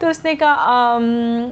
तो 0.00 0.10
उसने 0.10 0.34
कहा 0.34 0.94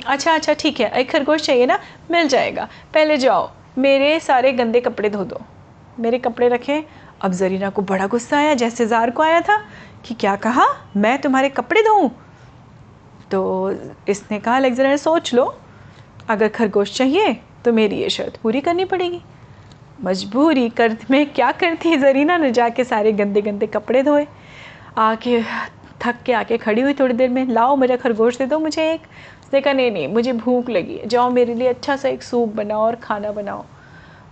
अच्छा 0.06 0.34
अच्छा 0.34 0.52
ठीक 0.52 0.80
है, 0.80 0.90
एक 0.90 1.10
खरगोश 1.10 1.42
चाहिए 1.42 1.66
ना, 1.66 1.78
मिल 2.10 2.28
जाएगा। 2.28 2.68
पहले 2.94 3.16
जाओ, 3.16 3.50
मेरे 3.78 4.18
सारे 4.20 4.52
गंदे 4.52 4.80
कपड़े 4.80 5.10
धो 5.10 5.24
दो। 5.24 5.40
मेरे 6.00 6.18
कपड़े 6.18 6.48
रखें। 6.48 6.82
अब 7.22 7.32
जरीना 7.32 7.70
को 7.70 7.82
बड़ा 7.82 8.06
गुस्सा 8.06 8.38
आया, 8.38 8.54
जैसे 8.54 8.86
ज़ार 8.86 9.10
को 9.10 9.22
आया 9.22 9.40
था 9.40 9.58
कि 10.06 10.14
क्या 10.14 10.36
कहा? 10.36 10.66
मैं 10.96 11.20
तुम्हारे 11.20 11.48
कपड़े 11.50 11.82
धोऊँ? 11.82 12.10
तो 13.32 13.70
इसने 14.08 14.38
कहा 14.38 14.56
अलेक्जेंडर 14.56 14.96
सोच 14.96 15.34
लो। 15.34 15.54
अगर 16.28 16.48
खरगोश 16.48 16.96
चाहिए 16.96 17.36
तो 17.64 17.72
मेरी 17.72 17.96
ये 17.96 18.10
शर्त 18.10 18.36
पूरी 18.42 18.60
करनी 18.60 18.84
पड़ेगी। 18.84 19.20
मजबूरी 20.04 20.68
कर 20.70 20.96
मैं 21.10 21.24
क्या 21.26 21.50
करती 21.52 21.96
जरीना? 21.96 22.36
ने 22.36 22.50
जाके 22.50 22.84
सारे 22.84 23.12
गंदे 23.12 23.42
गंदे 23.42 23.66
कपड़े 23.66 24.02
धोए। 24.02 24.26
आके, 24.98 25.42
थक 26.02 26.22
के 26.26 26.32
आके 26.32 26.56
खड़ी 26.58 26.82
हुई 26.82 26.94
थोड़ी 26.94 27.14
देर 27.14 27.30
में, 27.30 27.46
लाओ 27.46 27.76
मेरा 27.76 27.96
खरगोश, 27.96 28.38
दे 28.38 28.46
दो 28.46 28.58
मुझे 28.58 28.90
एक। 28.92 29.00
उसने 29.42 29.60
कहा, 29.60 29.72
नहीं 29.72 29.90
नहीं, 29.90 30.08
मुझे 30.08 30.32
भूख 30.32 30.68
लगी 30.70 31.00
जाओ 31.06 31.30
मेरे 31.30 31.54
लिए 31.54 31.68
अच्छा 31.68 31.96
सा 31.96 32.08
एक 32.08 32.22
सूप 32.22 32.54
बनाओ 32.54 32.80
और 32.80 32.96
खाना 32.96 33.32
बनाओ। 33.32 33.64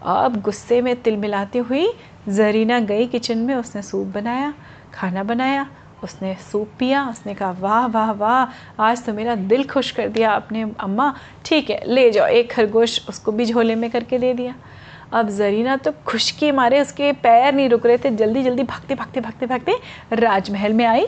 अब 0.05 0.41
गुस्से 0.41 0.81
में 0.83 0.95
तिल 1.03 1.17
मिलाती 1.17 1.59
हुई 1.61 1.89
जरीना 2.29 2.79
गई 2.81 3.07
किचन 3.07 3.39
में। 3.39 3.55
उसने 3.55 3.83
सूप 3.83 4.07
बनाया, 4.07 4.53
खाना 4.95 5.23
बनाया 5.23 5.67
उसने 6.07 6.35
सूप 6.43 6.71
पिया, 6.79 7.05
उसने 7.11 7.35
कहा, 7.35 7.51
वाह 7.61 7.87
वाह 7.89 8.11
वाह, 8.15 8.83
आज 8.83 9.05
तो 9.05 9.13
मेरा 9.15 9.35
दिल 9.45 9.65
खुश 9.69 9.91
कर 9.91 10.09
दिया 10.09 10.31
अपने 10.33 10.63
अम्मा, 10.81 11.13
ठीक 11.45 11.71
है, 11.71 11.81
ले 11.87 12.11
जाओ, 12.11 12.27
एक 12.29 12.51
खरगोश 12.53 13.01
उसको 13.09 13.33
भी 13.33 13.47
झोले 13.47 13.75
में 13.75 13.91
करके 13.91 14.19
दे 14.19 14.33
दिया। 14.35 14.55
अब 15.13 15.29
जरीना 15.31 15.77
तो 15.77 15.93
खुश 16.07 16.31
के 16.33 16.51
मारे, 16.53 16.81
उसके 16.81 17.13
पैर 17.15 17.55
नहीं 17.55 17.69
रुक 17.69 17.87
रहे 17.87 17.99
थे, 17.99 18.11
जल्दी 18.13 18.43
जल्दी 18.43 18.63
भागते 18.65 18.95
भागते 18.95 19.21
भागते 19.21 19.47
भागते 19.47 19.79
राजमहल 20.15 20.73
में 20.73 20.85
आई 20.87 21.07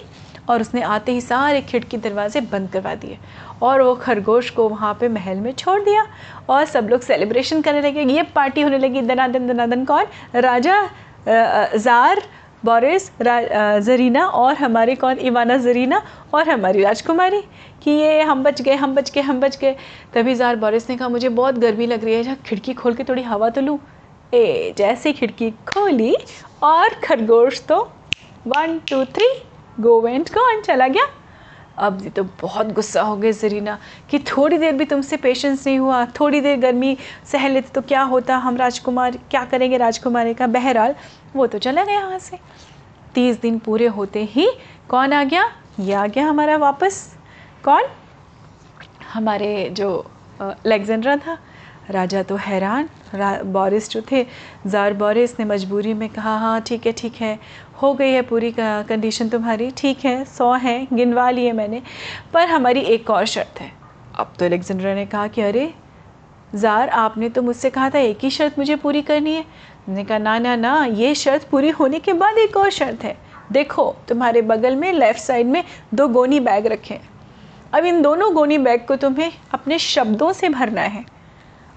और 0.49 0.61
उसने 0.61 0.83
आते 0.83 1.13
ही 1.13 1.21
सारे 1.21 1.61
खिड़की 1.63 1.97
दरवाजे 1.99 2.41
बंद 2.43 2.71
करवा 2.73 2.95
दिए 2.95 3.19
और 3.63 3.83
वो 3.83 3.95
खरगोश 3.97 4.51
को 4.51 4.69
वहाँ 4.69 4.93
पे 5.01 5.09
महल 5.09 5.41
में 5.41 5.53
छोड़ 5.55 5.81
दिया 5.83 6.07
और 6.49 6.65
सब 6.67 6.89
लोग 6.91 7.01
सेलिब्रेशन 7.03 7.61
करने 7.63 7.81
लगे, 7.83 8.03
ये 8.05 8.23
पार्टी 8.35 8.61
होने 8.61 8.79
लगी, 8.79 9.03
दनादन 9.03 9.47
दनादन 9.47 9.85
कौन? 9.85 10.07
राजा 10.37 10.83
ज़ार 11.77 12.23
बोरिस 12.65 13.11
जरीना 13.21 14.27
और 14.27 14.55
हमारे 14.57 14.95
कौन? 14.97 15.19
इवाना 15.19 15.57
जरीना 15.59 16.03
और 16.35 16.49
हमारी 16.49 16.83
राजकुमारी। 16.83 17.43
कि 17.83 17.91
ये 17.91 18.21
हम 18.23 18.43
बच 18.45 18.63
गए, 18.63 18.75
हम 18.75 18.95
बच 18.95 19.11
गए, 19.11 19.21
हम 19.21 19.41
बच 19.41 19.59
गए। 19.59 19.77
तभी 20.15 20.35
ज़ार 20.35 20.57
बोरिस 20.57 20.89
ने 20.91 20.97
कहा, 20.97 21.09
मुझे 21.09 21.29
बहुत 21.31 21.59
गर्मी 21.59 21.87
लग 21.87 22.05
रही 22.05 22.15
है 22.15 22.23
जहाँ 22.23 22.37
खिड़की 22.47 22.75
खोल 22.75 22.95
के 22.95 23.05
थोड़ी 23.05 23.23
हवा 23.23 23.49
तो 23.51 23.61
लूँ? 23.61 23.79
ए, 24.33 24.75
जैसे 24.79 25.13
खिड़की 25.13 25.51
खोली 25.69 26.15
और 26.63 26.95
खरगोश 27.05 27.63
तो 27.69 27.81
one 28.47 28.79
two 28.91 29.05
three 29.07 29.29
go 29.79 30.01
went 30.01 30.29
कौन 30.29 30.61
चला 30.63 30.89
गया। 30.89 31.07
अब 31.79 32.01
ये 32.05 32.11
तो 32.11 32.23
बहुत 32.41 32.73
गुस्सा 32.75 33.03
हो 33.03 33.17
गए 33.17 33.33
जरीना, 33.33 33.79
कि 34.11 34.19
थोड़ी 34.21 34.59
देर 34.59 34.73
भी 34.73 34.85
तुमसे 34.85 35.17
पेशेंस 35.17 35.67
नहीं 35.67 35.79
हुआ। 35.79 36.05
थोड़ी 36.19 36.41
देर 36.41 36.57
गर्मी 36.61 36.97
सह 37.33 37.47
लेते 37.49 37.69
तो 37.75 37.81
क्या 37.83 38.03
होता? 38.03 38.37
हम 38.37 38.57
राजकुमार, 38.57 39.19
क्या 39.31 39.45
करेंगे 39.45 39.77
राजकुमारी 39.77 40.35
का? 40.35 40.47
बहरहाल 40.49 40.95
वो 41.35 41.47
तो 41.47 41.59
चला 41.59 41.85
गया 41.85 41.95
यहाँ 41.95 42.19
से। 42.19 42.39
तीस 43.15 43.41
दिन 43.41 43.59
पूरे 43.59 43.87
होते 43.89 44.25
ही 44.25 44.49
कौन 44.89 45.13
आ 45.13 45.23
गया? 45.25 45.51
ये 45.81 45.93
आ 45.93 46.07
गया 46.07 46.27
हमारा 46.27 46.57
वापस। 46.59 47.17
कौन? 47.65 47.85
हमारे 49.13 49.69
जो 49.73 49.91
लेगजेंड्रा 50.41 51.17
था। 51.17 51.39
राजा 51.91 52.23
तो 52.23 52.37
हैरान। 52.37 52.89
बोरिस 53.45 53.89
जो 53.91 54.03
थे, 54.11 54.25
ज़ार 54.67 54.95
बोरिस 54.95 55.39
ने 55.39 55.45
मजबूरी 55.47 55.95
में 55.95 56.09
कहा 56.09 56.37
हाँ 56.39 56.61
ठीक 56.61 56.87
है 56.87 56.93
ठीक 56.93 57.15
है, 57.15 57.39
हो 57.83 57.93
गई 57.95 58.13
है 58.13 58.23
पूरी 58.23 58.53
कंडीशन 58.59 59.29
तुम्हारी। 59.29 59.71
ठीक 59.77 60.05
है, 60.05 60.25
सौ 60.27 60.53
है, 60.55 60.87
गिनवा 60.93 61.29
लिए 61.31 61.53
मैंने, 61.53 61.83
पर 62.35 62.49
हमारी 62.49 62.81
एक 62.81 63.11
और 63.11 63.25
शर्त 63.27 63.61
है। 63.61 63.71
अब 64.15 64.33
तो 64.39 64.45
अलेक्जेंड्रा 64.45 64.95
ने 64.95 65.07
कहा 65.07 65.27
कि, 65.27 65.43
अरे, 65.43 65.73
ज़ार, 66.55 66.89
आपने 66.89 67.29
तो 67.29 67.43
मुझसे 67.43 67.71
कहा 67.71 67.89
था, 67.91 67.99
एक 68.01 68.19
ही 68.23 68.31
शर्त 68.31 68.59
मुझे 68.59 68.77
पूरी 68.77 69.03
करनी 69.03 69.35
है। 69.35 69.45
मैंने 69.89 70.05
कहा, 70.05 70.19
ना 70.19 70.39
ना 70.39 70.55
ना, 70.57 70.85
ये 70.85 71.15
शर्त 71.15 71.49
पूरी 71.51 71.69
होने 71.71 71.99
के 71.99 72.13
बाद 72.13 72.39
एक 72.39 72.57
और 72.57 72.71
शर्त 72.71 73.05
है। 73.05 73.17
देखो, 73.53 73.95
तुम्हारे 74.09 74.43
बगल 74.43 74.77
में 74.77 74.93
लेफ़्ट 74.93 75.21
साइड 75.21 75.47
में 75.47 75.63
दो 75.95 76.09
गोनी 76.09 76.41
बैग 76.41 76.67
रखे 76.67 76.95
हैं। 76.95 77.09
अब 77.75 77.85
इन 77.85 78.03
दोनों 78.03 78.33
गोनी 78.35 78.59
बैग 78.59 78.85
को 78.87 78.97
तुम्हें 78.97 79.33
अपने 79.55 79.79
शब्दों 79.79 80.33
से 80.33 80.49
भरना 80.49 80.81
है। 80.83 81.05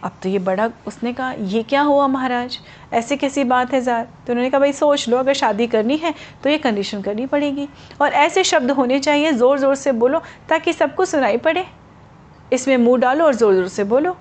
अब 0.04 0.12
तो 0.24 0.30
ये 0.30 0.40
बड़ा, 0.40 0.70
उसने 0.88 1.14
कहा, 1.14 1.32
ये 1.32 1.62
क्या 1.64 1.82
हुआ 1.82 2.08
महाराज? 2.08 2.58
ऐसी 2.94 3.18
कैसी 3.18 3.44
बात 3.44 3.74
है 3.74 3.82
ज़ार 3.82 4.04
तो 4.28 4.34
उन्होंने 4.34 4.50
कहा, 4.50 4.60
भाई, 4.60 4.74
सोच 4.74 5.08
लो, 5.10 5.18
अगर 5.18 5.34
शादी 5.34 5.68
करनी 5.68 5.98
है 5.98 6.14
तो 6.44 6.50
ये 6.50 6.58
कंडीशन 6.58 7.02
करनी 7.02 7.26
पड़ेगी। 7.26 7.68
और 8.02 8.14
ऐसे 8.14 8.44
शब्द 8.44 8.72
होने 8.72 9.00
चाहिए 9.00 9.32
ज़ोर 9.32 9.60
ज़ोर 9.60 9.76
से 9.76 9.92
बोलो, 9.94 10.22
ताकि 10.50 10.74
सबको 10.74 11.06
सुनाई 11.06 11.38
पड़े। 11.38 11.66
इसमें 12.54 12.78
मुँह 12.78 13.00
डालो 13.00 13.26
और 13.26 13.36
ज़ोर 13.36 13.54
ज़ोर 13.54 13.68
से 13.68 13.84
बोलो। 13.86 14.16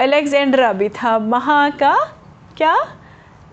अलेक्जेंड्रा 0.00 0.72
भी 0.72 0.88
था 0.88 1.18
महा 1.18 1.68
का 1.72 1.96
क्या? 2.56 2.76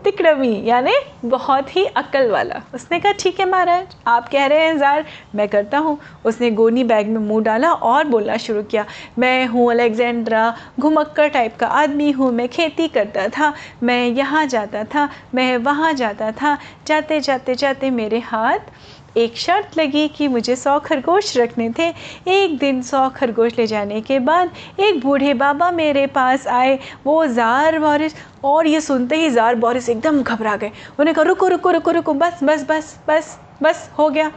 तिकड़मी 0.05 0.61
यानी 0.65 0.93
बहुत 1.25 1.75
ही 1.75 1.85
अक्ल 1.87 2.29
वाला। 2.31 2.61
उसने 2.73 2.99
कहा, 2.99 3.11
ठीक 3.13 3.39
है 3.39 3.49
महाराज, 3.49 3.95
आप 4.07 4.27
कह 4.29 4.45
रहे 4.45 4.65
हैं 4.65 4.77
ज़ार 4.77 5.05
मैं 5.35 5.47
करता 5.49 5.77
हूँ। 5.77 5.97
उसने 6.25 6.51
गोनी 6.51 6.83
बैग 6.83 7.07
में 7.07 7.19
मुँह 7.19 7.43
डाला 7.43 7.71
और 7.71 8.07
बोलना 8.07 8.37
शुरू 8.37 8.63
किया, 8.63 8.85
मैं 9.19 9.45
हूँ 9.47 9.69
अलेक्जेंड्रा 9.71 10.53
घुमक्कर 10.79 11.27
टाइप 11.29 11.55
का 11.55 11.67
आदमी 11.67 12.11
हूँ, 12.11 12.31
मैं 12.31 12.47
खेती 12.49 12.87
करता 12.89 13.27
था, 13.29 13.53
मैं 13.83 14.05
यहाँ 14.07 14.45
जाता 14.47 14.83
था, 14.85 15.09
मैं 15.35 15.55
वहाँ 15.59 15.93
जाता 15.95 16.31
था 16.33 16.57
जाते 16.87 17.19
जाते 17.21 17.55
जाते 17.55 17.89
मेरे 17.91 18.19
हाथ 18.21 18.59
एक 19.17 19.37
शर्त 19.37 19.77
लगी 19.77 20.07
कि 20.07 20.27
मुझे 20.27 20.55
सौ 20.55 20.77
खरगोश 20.79 21.35
रखने 21.37 21.69
थे। 21.69 21.87
एक 22.27 22.57
दिन 22.57 22.81
सौ 22.81 23.07
खरगोश 23.09 23.57
ले 23.57 23.67
जाने 23.67 24.01
के 24.01 24.19
बाद 24.19 24.51
एक 24.79 24.99
बूढ़े 24.99 25.33
बाबा 25.33 25.69
मेरे 25.71 26.05
पास 26.07 26.47
आए। 26.47 26.77
वो 27.05 27.25
ज़ार 27.27 27.79
बोरिस 27.79 28.15
और 28.43 28.67
ये 28.67 28.81
सुनते 28.81 29.15
ही 29.15 29.29
ज़ार 29.29 29.55
बोरिस 29.55 29.89
एकदम 29.89 30.21
घबरा 30.23 30.55
गए। 30.55 30.71
उन्हें 30.99 31.15
कहा, 31.15 31.23
रुको 31.23 31.47
रुको 31.47 31.71
रुको 31.71 31.91
रुको, 31.91 32.13
बस 32.13 32.39
बस 32.43 32.65
बस 32.69 32.97
बस 33.07 33.37
बस, 33.63 33.89
हो 33.99 34.09
गया। 34.09 34.31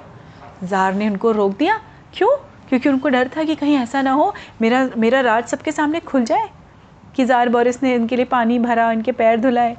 ज़ार 0.64 0.94
ने 0.94 1.08
उनको 1.08 1.32
रोक 1.32 1.56
दिया। 1.56 1.80
क्यों? 2.14 2.36
क्योंकि 2.68 2.88
उनको 2.88 3.08
डर 3.08 3.28
था 3.36 3.44
कि 3.44 3.54
कहीं 3.54 3.76
ऐसा 3.76 4.02
ना 4.02 4.12
हो, 4.12 4.32
मेरा 4.60 4.88
मेरा 4.96 5.20
राज 5.20 5.44
सबके 5.44 5.72
सामने 5.72 6.00
खुल 6.00 6.24
जाए। 6.24 6.48
कि 7.16 7.24
ज़ार 7.24 7.48
बोरिस 7.48 7.82
ने 7.82 7.94
इनके 7.94 8.16
लिए 8.16 8.24
पानी 8.24 8.58
भरा, 8.58 8.90
इनके 8.92 9.12
पैर 9.12 9.40
धुलाए। 9.40 9.76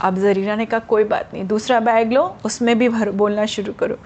अब 0.00 0.18
जरीना 0.18 0.54
ने 0.54 0.66
कहा, 0.66 0.80
कोई 0.80 1.04
बात 1.04 1.30
नहीं, 1.34 1.46
दूसरा 1.46 1.80
बैग 1.80 2.12
लो, 2.12 2.36
उसमें 2.44 2.78
भी 2.78 2.88
भर, 2.88 3.10
बोलना 3.10 3.46
शुरू 3.46 3.72
करो। 3.72 3.96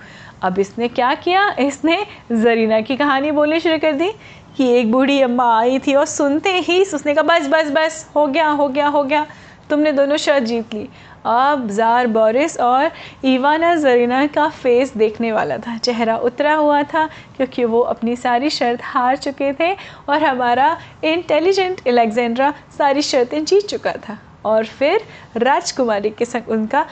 अब 0.42 0.58
इसने 0.58 0.88
क्या 0.88 1.14
किया? 1.14 1.48
इसने 1.60 1.98
जरीना 2.32 2.80
की 2.80 2.96
कहानी 2.96 3.30
बोलनी 3.30 3.60
शुरू 3.60 3.78
कर 3.78 3.92
दी 3.92 4.10
कि 4.56 4.68
एक 4.70 4.90
बूढ़ी 4.92 5.20
अम्मा 5.22 5.58
आई 5.58 5.78
थी 5.78 5.94
और 5.94 6.06
सुनते 6.06 6.50
ही 6.50 6.82
उसने 6.84 7.14
कहा, 7.14 7.22
बस 7.22 7.48
बस 7.48 7.70
बस, 7.70 8.06
हो 8.16 8.26
गया 8.26 8.48
हो 8.48 8.68
गया 8.68 8.86
हो 8.86 9.02
गया, 9.04 9.26
तुमने 9.70 9.92
दोनों 9.92 10.16
शर्त 10.16 10.42
जीत 10.42 10.74
ली। 10.74 10.88
अब 11.26 11.68
जार 11.70 12.06
बोरिस 12.06 12.58
और 12.60 12.90
ईवाना 13.24 13.74
जरीना 13.74 14.26
का 14.26 14.48
फेस 14.48 14.96
देखने 14.96 15.30
वाला 15.32 15.58
था। 15.58 15.76
चेहरा 15.78 16.16
उतरा 16.18 16.54
हुआ 16.54 16.82
था 16.82 17.06
क्योंकि 17.36 17.64
वो 17.64 17.80
अपनी 17.80 18.16
सारी 18.16 18.50
शर्त 18.50 18.80
हार 18.82 19.16
चुके 19.16 19.52
थे 19.52 19.72
और 20.08 20.24
हमारा 20.24 20.76
इंटेलिजेंट 21.04 21.86
एलेक्जेंड्रा 21.86 22.52
सारी 22.78 23.02
शर्तें 23.02 23.44
जीत 23.44 23.66
चुका 23.66 23.92
था। 23.92 24.18
और 24.44 24.64
फिर 24.66 25.04
राजकुमारी 25.36 26.10
के 26.10 26.24
संग 26.24 26.48
उनका 26.48 26.86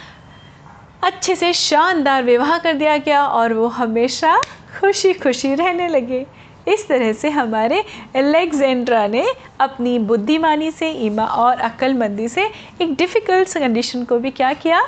अच्छे 1.05 1.37
से 1.37 1.53
शानदार 1.53 2.23
विवाह 2.23 2.59
कर 2.59 2.75
दिया 2.75 2.97
गया 2.97 3.25
और 3.27 3.53
वो 3.53 3.67
हमेशा 3.69 4.37
खुशी 4.81 5.13
खुशी 5.13 5.55
रहने 5.55 5.89
लगे। 5.89 6.27
इस 6.69 6.87
तरह 6.89 7.13
से 7.13 7.31
हमारे 7.31 7.85
एलेक्जेंड्रा 8.17 9.07
ने 9.07 9.25
अपनी 9.61 9.99
बुद्धिमानी 9.99 10.71
से, 10.71 10.91
ईमा 10.91 11.25
और 11.25 11.61
अक्लमंदी 11.61 12.29
से 12.29 12.45
एक 12.83 12.95
डिफ़िकल्ट 12.95 13.59
कंडीशन 13.59 14.05
को 14.05 14.19
भी 14.19 14.31
क्या 14.31 14.53
किया? 14.53 14.83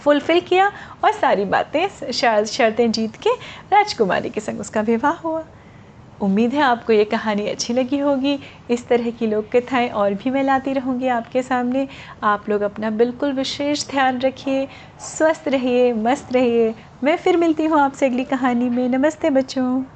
फुलफ़िल 0.00 0.40
किया 0.40 0.70
और 1.04 1.12
सारी 1.12 1.44
बातें 1.44 2.12
शर्तें 2.12 2.90
जीत 2.92 3.16
के 3.16 3.30
राजकुमारी 3.72 4.30
के 4.30 4.40
संग 4.40 4.60
उसका 4.60 4.80
विवाह 4.80 5.12
हुआ। 5.18 5.44
उम्मीद 6.20 6.54
है 6.54 6.60
आपको 6.62 6.92
ये 6.92 7.04
कहानी 7.04 7.46
अच्छी 7.48 7.72
लगी 7.72 7.98
होगी। 7.98 8.38
इस 8.70 8.86
तरह 8.88 9.10
की 9.10 9.26
लोक 9.26 9.50
कथाएँ 9.56 9.88
और 9.90 10.14
भी 10.14 10.30
मैं 10.30 10.42
लाती 10.42 10.72
रहूँगी 10.72 11.08
आपके 11.08 11.42
सामने। 11.42 11.86
आप 12.22 12.48
लोग 12.48 12.62
अपना 12.62 12.90
बिल्कुल 12.90 13.32
विशेष 13.32 13.88
ध्यान 13.90 14.20
रखिए, 14.20 14.68
स्वस्थ 14.98 15.48
रहिए, 15.48 15.92
मस्त 15.92 16.32
रहिए। 16.32 16.74
मैं 17.04 17.16
फिर 17.16 17.36
मिलती 17.36 17.64
हूँ 17.64 17.80
आपसे 17.80 18.06
अगली 18.06 18.24
कहानी 18.24 18.68
में। 18.70 18.88
नमस्ते 18.88 19.30
बच्चों। 19.30 19.93